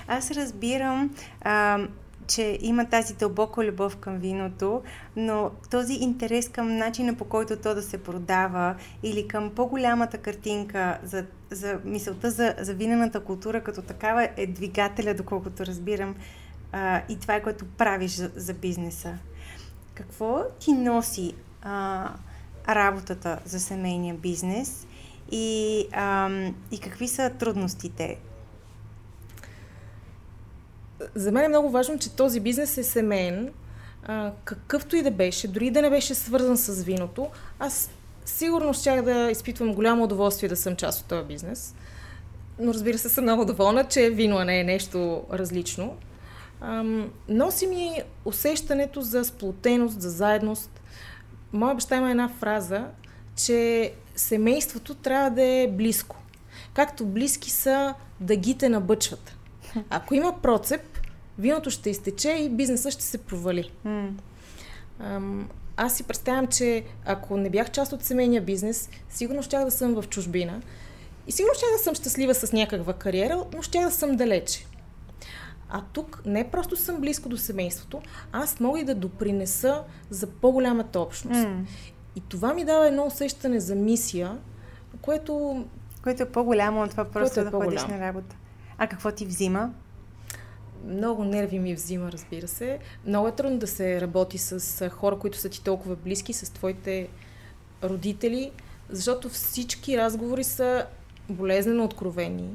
[0.07, 1.79] аз разбирам, а,
[2.27, 4.81] че има тази дълбока любов към виното,
[5.15, 10.99] но този интерес към начина по който то да се продава или към по-голямата картинка
[11.03, 16.15] за, за мисълта за, за винената култура като такава е двигателя, доколкото разбирам,
[16.73, 19.17] а, и това е което правиш за, за бизнеса.
[19.93, 22.09] Какво ти носи а,
[22.69, 24.87] работата за семейния бизнес
[25.31, 26.29] и, а,
[26.71, 28.19] и какви са трудностите?
[31.15, 33.53] За мен е много важно, че този бизнес е семейен,
[34.03, 37.27] а, какъвто и да беше, дори да не беше свързан с виното,
[37.59, 37.89] аз
[38.25, 41.75] сигурно щях да изпитвам голямо удоволствие да съм част от този бизнес.
[42.59, 45.97] Но разбира се, съм много доволна, че вино не е нещо различно.
[46.61, 47.91] Ам, носи ми
[48.25, 50.81] усещането за сплотеност, за заедност.
[51.53, 52.87] Моя баща има една фраза,
[53.35, 56.15] че семейството трябва да е близко.
[56.73, 59.35] Както близки са дъгите на бъчвата.
[59.89, 60.81] Ако има процеп,
[61.39, 63.71] виното ще изтече и бизнеса ще се провали.
[63.85, 64.09] Mm.
[64.99, 69.71] Ам, аз си представям, че ако не бях част от семейния бизнес, сигурно щях да
[69.71, 70.61] съм в чужбина.
[71.27, 74.65] И сигурно ще да съм щастлива с някаква кариера, но ще да съм далече.
[75.75, 80.99] А тук не просто съм близко до семейството, аз мога и да допринеса за по-голямата
[80.99, 81.39] общност.
[81.39, 81.65] Mm.
[82.15, 84.37] И това ми дава едно усещане за мисия,
[85.01, 85.65] което...
[86.03, 88.35] Което е по-голямо от това просто е да ходиш на работа.
[88.77, 89.73] А какво ти взима?
[90.85, 92.79] Много нерви ми взима, разбира се.
[93.05, 97.07] Много е трудно да се работи с хора, които са ти толкова близки, с твоите
[97.83, 98.51] родители,
[98.89, 100.85] защото всички разговори са
[101.29, 102.49] болезнено откровени.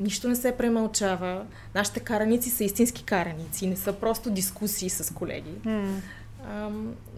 [0.00, 1.46] Нищо не се премълчава.
[1.74, 5.54] Нашите караници са истински караници, не са просто дискусии с колеги.
[5.66, 6.00] Mm.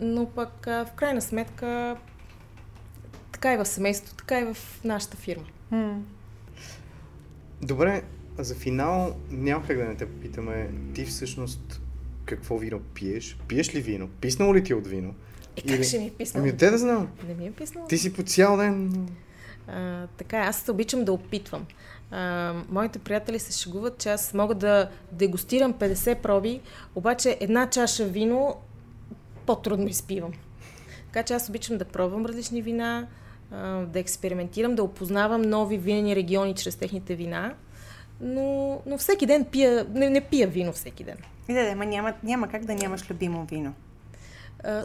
[0.00, 1.96] но пък в крайна сметка
[3.32, 5.44] така и в семейството, така и в нашата фирма.
[5.72, 5.98] Mm.
[7.62, 8.02] Добре,
[8.38, 11.80] за финал няма как да не те попитаме, ти всъщност
[12.24, 13.38] какво вино пиеш?
[13.48, 14.08] Пиеш ли вино?
[14.20, 15.14] Писнало ли ти от вино?
[15.56, 15.84] Е, как Или...
[15.84, 16.46] ще ми е писнало?
[16.48, 17.08] Ами, те да знам.
[17.28, 17.88] Не ми е писнало.
[17.88, 19.08] Ти си по цял ден.
[19.68, 21.66] А, така, аз се обичам да опитвам.
[22.10, 26.60] А, моите приятели се шегуват, че аз мога да дегустирам 50 проби,
[26.94, 28.56] обаче една чаша вино
[29.46, 30.32] по-трудно изпивам.
[31.06, 33.06] Така че аз обичам да пробвам различни вина,
[33.86, 37.54] да експериментирам, да опознавам нови винени региони чрез техните вина.
[38.20, 41.16] Но, но всеки ден пия, не, не пия вино всеки ден.
[41.48, 43.74] Да, да, ма няма, няма как да нямаш любимо вино.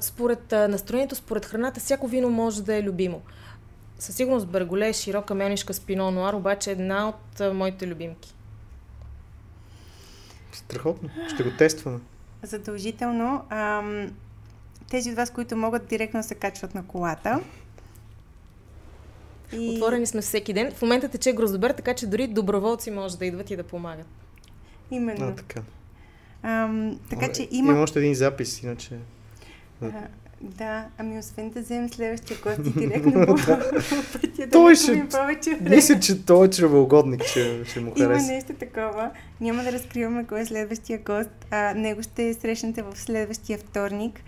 [0.02, 3.22] Според настроението, според храната, всяко вино може да е любимо.
[4.04, 8.34] Със сигурност Берголе е широка мелнишка с пино нуар, обаче е една от моите любимки.
[10.52, 11.10] Страхотно.
[11.34, 12.00] Ще го тестваме.
[12.44, 13.46] Задължително.
[13.50, 14.12] Ам,
[14.90, 17.40] тези от вас, които могат директно да се качват на колата,
[19.54, 19.70] и...
[19.70, 20.72] Отворени сме всеки ден.
[20.72, 24.08] В момента тече гроздобер, така че дори доброволци може да идват и да помагат.
[24.92, 25.28] Именно.
[25.28, 25.62] А, така.
[26.44, 27.72] Ам, така че има...
[27.72, 28.98] Има още един запис, иначе...
[29.82, 29.92] А,
[30.44, 35.08] да, ами освен да вземем следващия гост директно по пътя, да той ще...
[35.10, 38.26] повече Мисля, че той е чревоугодник, че, ще му хареса.
[38.26, 39.12] Има нещо такова.
[39.42, 41.30] Няма да разкриваме кой е следващия гост.
[41.52, 44.20] А, него ще срещнете в следващия вторник.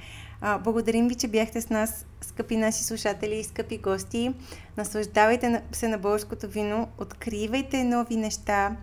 [0.42, 4.34] А, благодарим ви, че бяхте с нас, скъпи наши слушатели и скъпи гости.
[4.78, 8.76] Наслаждавайте се на българското вино, откривайте нови неща.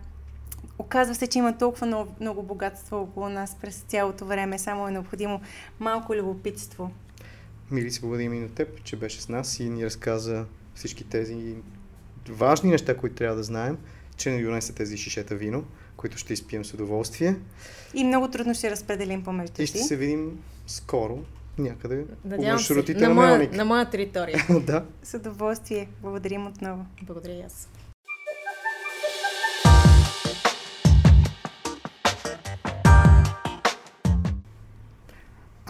[0.79, 4.59] Оказва се, че има толкова много, много богатство около нас през цялото време.
[4.59, 5.41] Само е необходимо
[5.79, 6.91] малко любопитство.
[7.73, 11.55] Мили, се благодарим и на теб, че беше с нас и ни разказа всички тези
[12.29, 13.77] важни неща, които трябва да знаем,
[14.17, 15.63] че не донесе тези шишета вино,
[15.97, 17.35] които ще изпием с удоволствие.
[17.93, 19.63] И много трудно ще разпределим помежду си.
[19.63, 21.19] И ще се видим скоро
[21.57, 24.45] някъде Надявам по маршрутите на, на, моя, на моя територия.
[24.67, 24.85] да.
[25.03, 25.89] С удоволствие.
[26.01, 26.85] Благодарим отново.
[27.03, 27.69] Благодаря и аз.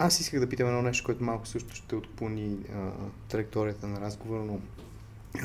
[0.04, 2.56] Аз исках да питам едно нещо, което малко също ще отклони
[3.28, 4.60] траекторията на разговора, но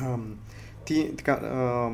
[0.00, 0.16] а,
[0.84, 1.90] ти така а,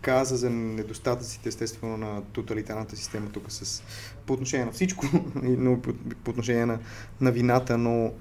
[0.00, 3.82] каза за недостатъците, естествено, на тоталитарната система тук с,
[4.26, 5.06] по отношение на всичко,
[5.42, 5.92] но по,
[6.24, 6.78] по отношение на,
[7.20, 8.12] на вината, но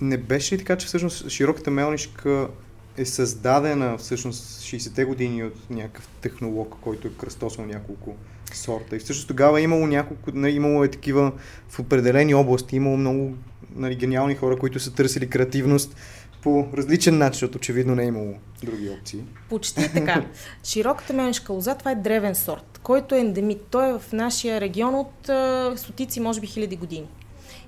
[0.00, 2.48] не беше ли така, че всъщност широката мелнишка
[2.96, 8.16] е създадена всъщност 60-те години от някакъв технолог, който е кръстосал няколко
[8.54, 8.96] сорта.
[8.96, 11.32] И всъщност тогава е имало няколко, нали, имало е такива
[11.68, 13.34] в определени области, имало много
[13.76, 15.96] нали, гениални хора, които са търсили креативност
[16.42, 18.34] по различен начин, защото очевидно не е имало
[18.64, 19.20] други опции.
[19.48, 20.24] Почти така.
[20.64, 23.62] Широката менешка лоза, това е древен сорт, който е ендемит.
[23.70, 27.06] Той е в нашия регион от а, стотици, може би хиляди години.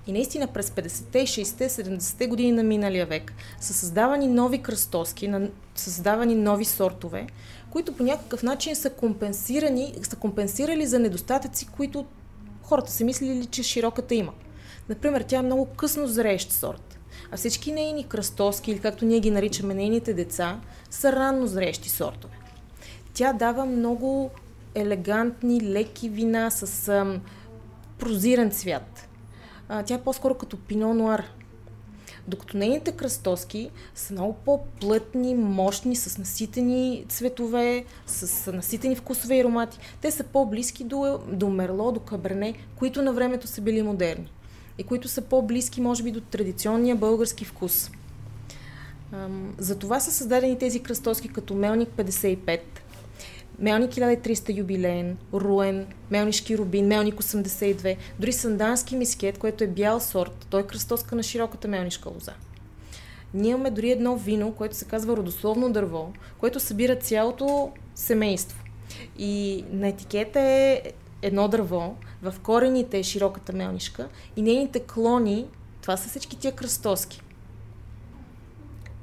[0.07, 5.33] И наистина през 50-те, 60-те, 70-те години на миналия век са създавани нови кръстоски,
[5.75, 7.27] са създавани нови сортове,
[7.71, 12.07] които по някакъв начин са компенсирани, са компенсирали за недостатъци, които
[12.63, 14.33] хората са мислили, че широката има.
[14.89, 16.99] Например, тя е много късно зреещ сорт,
[17.31, 22.35] а всички нейни кръстоски, или както ние ги наричаме нейните деца, са ранно зреещи сортове.
[23.15, 24.31] Тя дава много
[24.75, 27.21] елегантни, леки вина с ам,
[27.99, 29.09] прозиран цвят.
[29.69, 31.25] А, тя е по-скоро като пино нуар.
[32.29, 39.79] Докато нейните кръстоски са много по-плътни, мощни, с наситени цветове, с наситени вкусове и аромати.
[40.01, 44.33] Те са по-близки до, до мерло, до кабрене, които на времето са били модерни.
[44.79, 47.91] И които са по-близки, може би, до традиционния български вкус.
[49.59, 52.61] За това са създадени тези кръстоски като Мелник 55,
[53.59, 60.47] Мелник 1300 юбилеен, Руен, Мелнишки рубин, Мелник 82, дори Сандански мискет, което е бял сорт,
[60.51, 62.33] той е кръстоска на широката мелнишка лоза.
[63.35, 68.59] Ние имаме дори едно вино, което се казва родословно дърво, което събира цялото семейство.
[69.19, 70.83] И на етикета е
[71.23, 75.47] едно дърво, в корените е широката мелнишка и нейните клони,
[75.83, 77.23] това са всички тия кръстоски.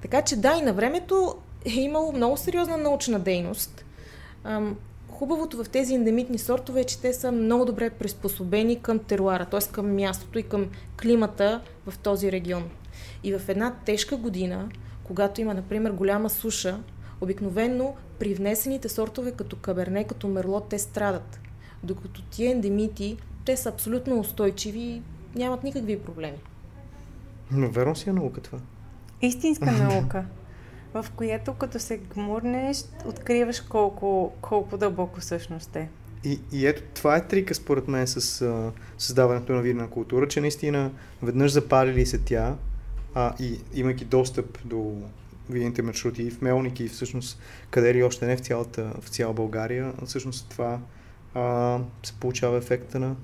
[0.02, 1.36] Така че да, и на времето
[1.66, 3.86] е имало много сериозна научна дейност.
[4.44, 4.76] Ам,
[5.08, 9.72] хубавото в тези ендемитни сортове е, че те са много добре приспособени към теруара, т.е.
[9.72, 10.70] към мястото и към
[11.02, 12.64] климата в този регион.
[13.24, 14.70] И в една тежка година,
[15.04, 16.80] когато има, например, голяма суша,
[17.22, 21.40] обикновенно при внесените сортове като каберне, като мерло, те страдат.
[21.84, 25.02] Докато тия ендемити, те са абсолютно устойчиви и
[25.36, 26.38] нямат никакви проблеми.
[27.52, 28.60] Но верно си е наука това.
[29.22, 30.26] Истинска наука,
[30.94, 35.90] в която като се гмурнеш, откриваш колко, колко дълбоко всъщност е.
[36.24, 40.42] И, и ето това е трика според мен с а, създаването на винна култура, че
[40.42, 40.92] наистина
[41.24, 42.56] веднъж запалили се тя,
[43.16, 45.02] а, и имайки достъп до
[45.50, 49.34] винните маршрути и в Мелник и всъщност къде ли още не в цялата, в цяла
[49.34, 50.80] България, всъщност това
[51.34, 53.16] а, се получава ефекта на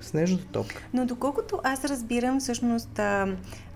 [0.00, 0.82] снежната топка.
[0.94, 3.00] Но доколкото аз разбирам, всъщност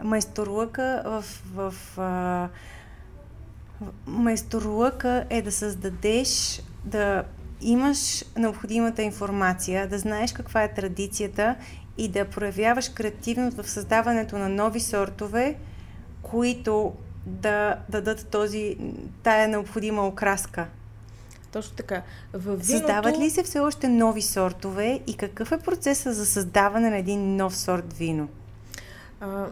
[0.05, 1.25] майсторлъка в,
[1.55, 2.49] в а,
[4.07, 7.24] майсторлъка е да създадеш, да
[7.61, 11.57] имаш необходимата информация, да знаеш каква е традицията
[11.99, 15.57] и да проявяваш креативност в създаването на нови сортове,
[16.22, 16.93] които
[17.27, 18.77] да дадат този,
[19.22, 20.66] тая необходима окраска.
[21.53, 22.03] Точно така.
[22.33, 22.66] В виното...
[22.66, 27.37] Създават ли се все още нови сортове и какъв е процесът за създаване на един
[27.37, 28.29] нов сорт вино?
[29.20, 29.47] А,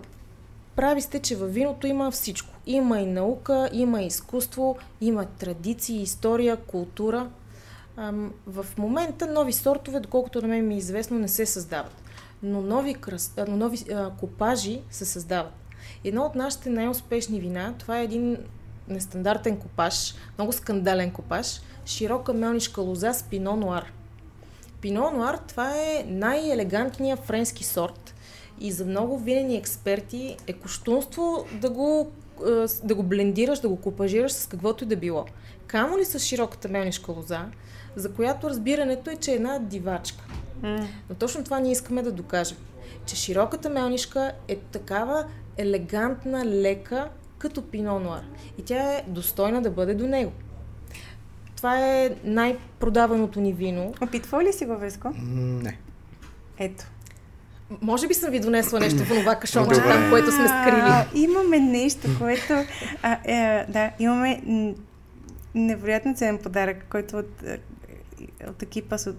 [0.76, 2.54] прави сте, че във виното има всичко.
[2.66, 7.30] Има и наука, има и изкуство, има традиции, история, култура.
[8.46, 12.02] В момента нови сортове, доколкото на мен ми е известно, не се създават.
[12.42, 13.34] Но нови, кръс...
[13.48, 15.52] но нови а, копажи се създават.
[16.04, 18.36] Едно от нашите най-успешни вина, това е един
[18.88, 23.92] нестандартен копаж, много скандален копаж– широка мелнишка лоза с пино нуар.
[24.80, 28.03] Пино нуар това е най-елегантният френски сорт
[28.60, 32.10] и за много винени експерти е коштунство да го,
[32.46, 35.24] е, да го блендираш, да го купажираш с каквото и да било.
[35.66, 37.46] Камо ли с широката мелнишка лоза,
[37.96, 40.24] за която разбирането е, че е една дивачка.
[40.62, 40.86] Mm.
[41.10, 42.58] Но точно това ние искаме да докажем.
[43.06, 45.24] Че широката мелнишка е такава
[45.56, 48.22] елегантна, лека, като пино нуар.
[48.58, 50.32] И тя е достойна да бъде до него
[51.64, 53.94] това е най-продаваното ни вино.
[54.00, 55.12] Опитва ли си го, Веско?
[55.18, 55.78] Не.
[56.58, 56.84] Ето.
[57.80, 61.24] Може би съм ви донесла нещо в това кашонче там, което сме скрили.
[61.24, 62.52] Имаме нещо, което...
[63.02, 64.42] А, е, да, имаме
[65.54, 67.58] невероятно ценен подарък, който от, е,
[68.48, 69.14] от екипа с...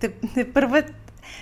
[0.00, 0.82] Те, те първа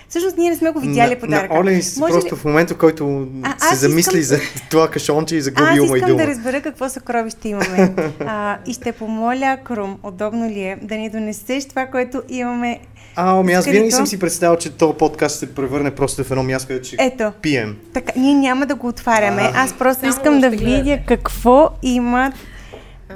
[0.09, 1.53] Всъщност ние не сме го видяли подаръка.
[1.53, 2.39] На Олен Може просто ли...
[2.39, 4.37] в момента, в който а, се замисли искам...
[4.37, 5.93] за това кашонче и загуби ума и дума.
[5.93, 7.93] Аз искам да разбера какво съкровище имаме.
[8.19, 12.79] а, и ще помоля Крум, удобно ли е, да ни донесеш това, което имаме
[13.15, 16.43] а, ами аз винаги съм си представил, че този подкаст се превърне просто в едно
[16.43, 17.75] място, където ще Ето, пием.
[17.93, 19.41] Така, ние няма да го отваряме.
[19.41, 22.31] А, аз просто искам да видя какво има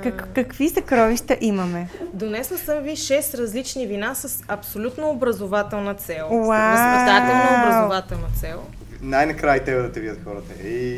[0.03, 1.89] как, какви съкровища имаме?
[2.13, 6.27] Донесла съм ви 6 различни вина с абсолютно образователна цел.
[6.31, 6.71] Wow.
[6.71, 8.63] Възпитателна образователна цел.
[9.01, 10.67] Най-накрая те да те видят хората.
[10.67, 10.97] И...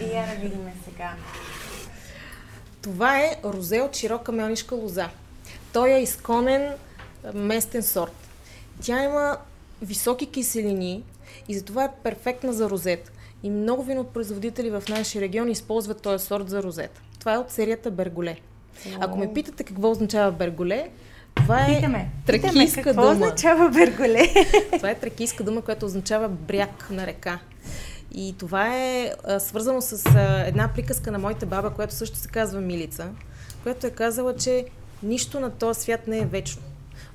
[0.00, 1.10] И я да видим сега.
[2.82, 5.08] Това е розе от широка мелнишка лоза.
[5.72, 6.72] Той е изконен
[7.34, 8.12] местен сорт.
[8.80, 9.36] Тя има
[9.82, 11.02] високи киселини
[11.48, 13.12] и затова е перфектна за розет.
[13.42, 17.00] И много винопроизводители в нашия регион използват този сорт за розет.
[17.22, 18.36] Това е от серията Берголе.
[19.00, 20.90] Ако ме питате какво означава Берголе,
[21.34, 22.10] Това е Питаме.
[22.26, 23.12] тракийска Питаме, какво дума.
[23.12, 24.28] означава берголе?
[24.76, 27.38] Това е тракийска дума, която означава бряг на река.
[28.14, 32.28] И това е а, свързано с а, една приказка на моята баба, която също се
[32.28, 33.08] казва Милица,
[33.62, 34.64] която е казала, че
[35.02, 36.62] нищо на този свят не е вечно.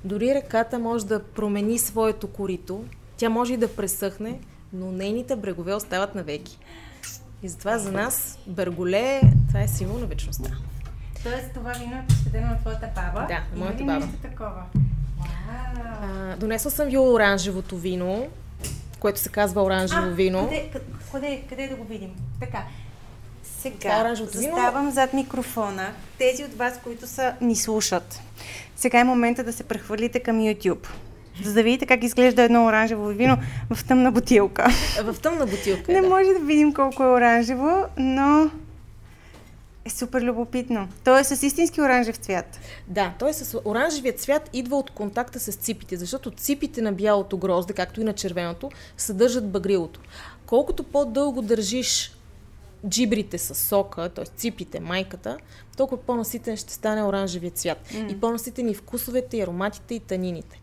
[0.04, 2.84] Дори реката може да промени своето корито,
[3.16, 4.40] тя може и да пресъхне,
[4.72, 6.58] но нейните брегове остават навеки.
[7.42, 10.50] И затова за нас Берголе, това е символ на вечността.
[11.22, 13.26] Тоест това вино е посветено на твоята баба?
[13.28, 13.92] Да, на моята баба.
[13.96, 14.62] нещо такова?
[15.50, 18.26] А, донесла съм ви оранжевото вино,
[18.98, 20.44] което се казва оранжево А, вино.
[20.44, 20.80] Къде, къ-
[21.12, 22.10] къде, къде да го видим?
[22.40, 22.58] Така.
[22.58, 24.50] Това е Сега, оранжевото вино.
[24.50, 25.90] заставам зад микрофона.
[26.18, 28.20] Тези от вас, които са, ни слушат.
[28.76, 30.86] Сега е момента да се прехвърлите към YouTube.
[31.44, 33.38] За да видите как изглежда едно оранжево вино
[33.74, 34.66] в тъмна бутилка.
[35.04, 35.92] В тъмна бутилка.
[35.92, 36.08] е, Не да.
[36.08, 38.50] може да видим колко е оранжево, но
[39.84, 40.88] е супер любопитно.
[41.04, 42.60] То е с истински оранжев цвят.
[42.88, 43.32] Да, т.е.
[43.32, 48.04] с оранжевият цвят идва от контакта с ципите, защото ципите на бялото грозде, както и
[48.04, 50.00] на червеното, съдържат багрилото.
[50.46, 52.12] Колкото по-дълго държиш
[52.88, 54.24] джибрите с сока, т.е.
[54.36, 55.38] ципите, майката,
[55.76, 57.78] толкова по-наситен ще стане оранжевият цвят.
[57.92, 58.12] Mm.
[58.12, 60.60] И по-наситени вкусовете, и ароматите, и танините.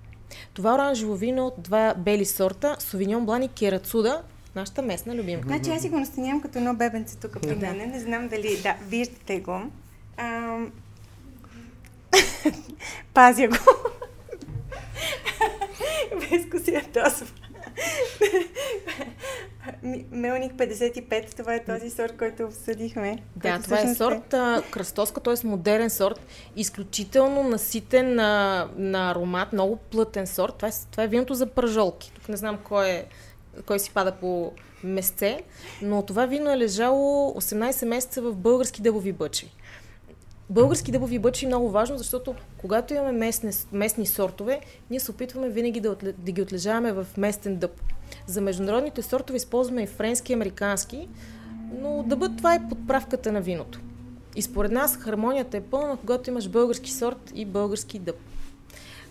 [0.53, 4.21] Това оранжево вино е от два бели сорта, Совиньон Блан и Керацуда,
[4.55, 5.47] нашата местна любимка.
[5.47, 7.89] Значи аз си го настанявам като едно бебенце тук при мен.
[7.91, 8.59] Не знам дали...
[8.63, 9.61] Да, виждате го.
[10.17, 10.71] Ам...
[13.13, 13.55] Пазя го.
[16.15, 17.27] Веско си ядосва.
[20.11, 23.17] Мелник 55, това е този сорт, който обсъдихме.
[23.35, 25.47] Да, това е сорт а, кръстоска, т.е.
[25.47, 26.19] модерен сорт,
[26.55, 30.55] изключително наситен на, на аромат, много плътен сорт.
[30.55, 32.11] Това е, това е виното за пържолки.
[32.15, 33.05] Тук не знам кой, е,
[33.65, 34.51] кой си пада по
[34.83, 35.41] месце,
[35.81, 39.51] но това вино е лежало 18 месеца в български дъбови бъчви.
[40.49, 45.49] Български дъбови бъчви е много важно, защото когато имаме местни, местни сортове, ние се опитваме
[45.49, 47.81] винаги да, отле, да ги отлежаваме в местен дъб.
[48.27, 51.07] За международните сортове използваме и френски, и американски,
[51.81, 53.79] но дъбът това е подправката на виното.
[54.35, 58.15] И според нас хармонията е пълна, когато имаш български сорт и български дъб.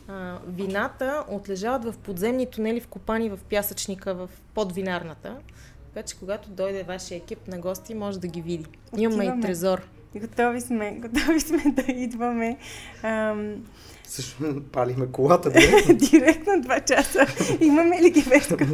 [0.09, 5.37] А, вината отлежават в подземни тунели, вкопани в пясъчника, в подвинарната.
[5.95, 8.67] Така че когато дойде вашия екип на гости, може да ги види.
[8.97, 9.89] Имаме и трезор.
[10.21, 12.57] Готови сме, готови сме да идваме.
[13.03, 13.65] Ам,
[14.05, 15.51] Също палихме колата.
[15.51, 15.61] Да?
[15.95, 17.27] директно два часа.
[17.61, 18.57] Имаме ли ги Веско?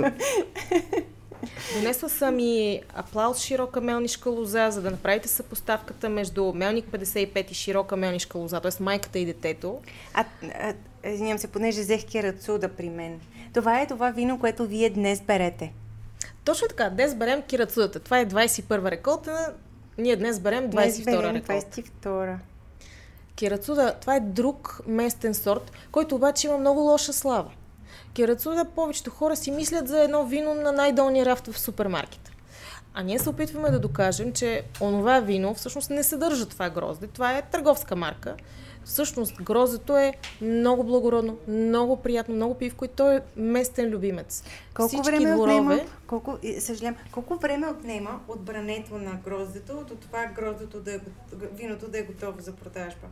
[1.74, 7.55] Донесла съм и аплаус широка мелнишка лоза, за да направите съпоставката между мелник 55 и
[7.55, 8.82] широка мелнишка лоза, т.е.
[8.82, 9.78] майката и детето.
[10.14, 10.24] А,
[11.05, 13.20] а извинявам се, понеже взех керацуда при мен.
[13.55, 15.72] Това е това вино, което вие днес берете.
[16.45, 18.01] Точно така, днес берем кирацудата.
[18.01, 19.55] Това е 21 реколта,
[20.01, 21.67] ние днес берем 22 Днес берем реколта.
[21.67, 22.37] 22.
[23.37, 27.51] Кирацуда, това е друг местен сорт, който обаче има много лоша слава.
[28.15, 32.31] Кирацуда повечето хора си мислят за едно вино на най-долния рафт в супермаркета.
[32.95, 37.07] А ние се опитваме да докажем, че онова вино всъщност не съдържа това грозде.
[37.07, 38.37] Това е търговска марка.
[38.85, 44.45] Всъщност гроздето е много благородно, много приятно, много пивко и той е местен любимец.
[44.74, 45.81] Колко Всички време дворове, отнема?
[46.07, 51.01] Колко, и, съжалявам, колко време отнема от брането на гроздето до това гроздето да е,
[51.53, 53.07] виното да е готово за продажба?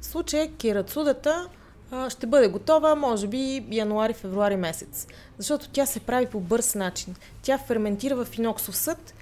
[0.00, 1.48] В случая кирацудата
[1.90, 5.06] а, ще бъде готова, може би януари-февруари месец.
[5.38, 7.16] Защото тя се прави по бърз начин.
[7.42, 9.14] Тя ферментира в иноксов съд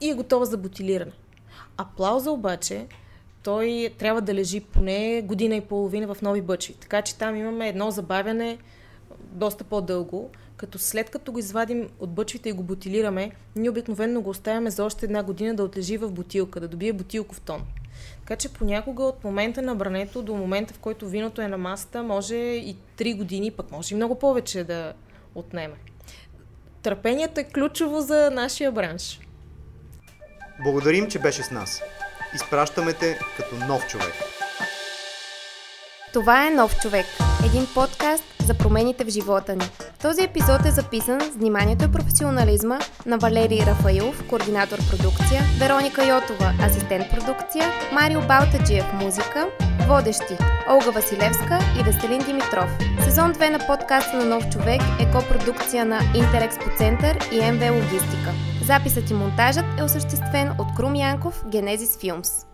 [0.00, 1.12] и е готова за бутилиране.
[1.76, 2.86] Аплауза обаче,
[3.42, 6.74] той трябва да лежи поне година и половина в нови бъчви.
[6.74, 8.58] Така че там имаме едно забавяне
[9.32, 14.30] доста по-дълго, като след като го извадим от бъчвите и го бутилираме, ние обикновено го
[14.30, 17.62] оставяме за още една година да отлежи в бутилка, да добие бутилков тон.
[18.20, 22.02] Така че понякога от момента на брането до момента, в който виното е на масата,
[22.02, 24.92] може и 3 години, пък може и много повече да
[25.34, 25.74] отнеме.
[26.82, 29.20] Търпението е ключово за нашия бранш.
[30.64, 31.82] Благодарим, че беше с нас.
[32.34, 34.14] Изпращаме те като нов човек.
[36.12, 37.06] Това е Нов човек.
[37.46, 39.70] Един подкаст за промените в живота ни.
[40.02, 46.52] Този епизод е записан с вниманието и професионализма на Валерий Рафаилов, координатор продукция, Вероника Йотова,
[46.62, 49.48] асистент продукция, Марио Балтаджиев, музика,
[49.88, 50.36] водещи
[50.70, 52.70] Олга Василевска и Веселин Димитров.
[53.04, 58.30] Сезон 2 на подкаста на Нов човек е копродукция на Интерекспо Център и МВ Логистика.
[58.68, 62.47] Записът и монтажът е осъществен от Крум Янков, Генезис Филмс.